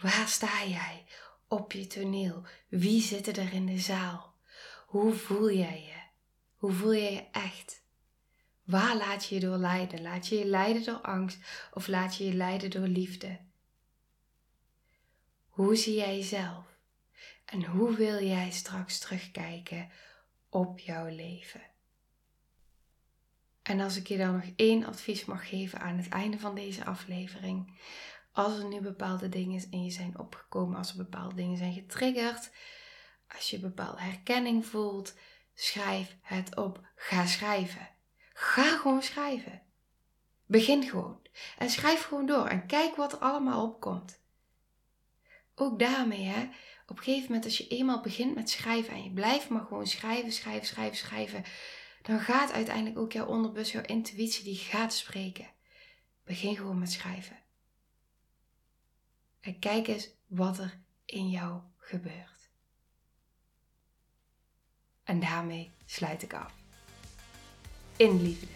Waar 0.00 0.28
sta 0.28 0.64
jij 0.64 1.04
op 1.48 1.72
je 1.72 1.86
toneel? 1.86 2.42
Wie 2.68 3.02
zitten 3.02 3.34
er 3.34 3.52
in 3.52 3.66
de 3.66 3.78
zaal? 3.78 4.34
Hoe 4.86 5.12
voel 5.14 5.50
jij 5.50 5.82
je? 5.82 6.02
Hoe 6.56 6.72
voel 6.72 6.92
je 6.92 7.12
je 7.12 7.24
echt? 7.32 7.84
Waar 8.64 8.96
laat 8.96 9.26
je 9.26 9.34
je 9.34 9.40
door 9.40 9.56
leiden? 9.56 10.02
Laat 10.02 10.28
je 10.28 10.38
je 10.38 10.44
leiden 10.44 10.84
door 10.84 11.00
angst 11.00 11.38
of 11.72 11.86
laat 11.86 12.16
je 12.16 12.24
je 12.24 12.34
leiden 12.34 12.70
door 12.70 12.86
liefde? 12.86 13.38
Hoe 15.56 15.76
zie 15.76 15.94
jij 15.94 16.16
jezelf? 16.16 16.64
En 17.44 17.64
hoe 17.64 17.96
wil 17.96 18.22
jij 18.24 18.50
straks 18.50 18.98
terugkijken 18.98 19.90
op 20.48 20.78
jouw 20.78 21.06
leven? 21.06 21.60
En 23.62 23.80
als 23.80 23.96
ik 23.96 24.06
je 24.06 24.16
dan 24.16 24.32
nog 24.32 24.44
één 24.56 24.84
advies 24.84 25.24
mag 25.24 25.48
geven 25.48 25.80
aan 25.80 25.96
het 25.96 26.08
einde 26.08 26.38
van 26.38 26.54
deze 26.54 26.84
aflevering. 26.84 27.80
Als 28.32 28.58
er 28.58 28.64
nu 28.64 28.80
bepaalde 28.80 29.28
dingen 29.28 29.70
in 29.70 29.84
je 29.84 29.90
zijn 29.90 30.18
opgekomen, 30.18 30.78
als 30.78 30.90
er 30.90 30.96
bepaalde 30.96 31.34
dingen 31.34 31.56
zijn 31.56 31.72
getriggerd, 31.72 32.50
als 33.28 33.50
je 33.50 33.58
bepaalde 33.58 34.00
herkenning 34.00 34.66
voelt, 34.66 35.14
schrijf 35.54 36.16
het 36.22 36.56
op. 36.56 36.86
Ga 36.96 37.26
schrijven. 37.26 37.88
Ga 38.32 38.76
gewoon 38.76 39.02
schrijven. 39.02 39.62
Begin 40.46 40.82
gewoon. 40.82 41.20
En 41.58 41.70
schrijf 41.70 42.02
gewoon 42.02 42.26
door 42.26 42.46
en 42.46 42.66
kijk 42.66 42.96
wat 42.96 43.12
er 43.12 43.18
allemaal 43.18 43.64
opkomt. 43.64 44.24
Ook 45.58 45.78
daarmee, 45.78 46.24
hè. 46.24 46.48
Op 46.86 46.96
een 46.96 47.02
gegeven 47.02 47.26
moment, 47.26 47.44
als 47.44 47.58
je 47.58 47.68
eenmaal 47.68 48.00
begint 48.00 48.34
met 48.34 48.50
schrijven 48.50 48.92
en 48.92 49.04
je 49.04 49.10
blijft 49.10 49.48
maar 49.48 49.64
gewoon 49.64 49.86
schrijven, 49.86 50.32
schrijven, 50.32 50.66
schrijven, 50.66 50.96
schrijven, 50.96 51.44
dan 52.02 52.20
gaat 52.20 52.52
uiteindelijk 52.52 52.98
ook 52.98 53.12
jouw 53.12 53.26
onderbus, 53.26 53.72
jouw 53.72 53.82
intuïtie, 53.82 54.44
die 54.44 54.56
gaat 54.56 54.92
spreken. 54.92 55.50
Begin 56.24 56.56
gewoon 56.56 56.78
met 56.78 56.92
schrijven. 56.92 57.36
En 59.40 59.58
kijk 59.58 59.86
eens 59.86 60.08
wat 60.26 60.58
er 60.58 60.80
in 61.04 61.30
jou 61.30 61.60
gebeurt. 61.76 62.50
En 65.04 65.20
daarmee 65.20 65.70
sluit 65.84 66.22
ik 66.22 66.34
af. 66.34 66.54
In 67.96 68.22
liefde. 68.22 68.55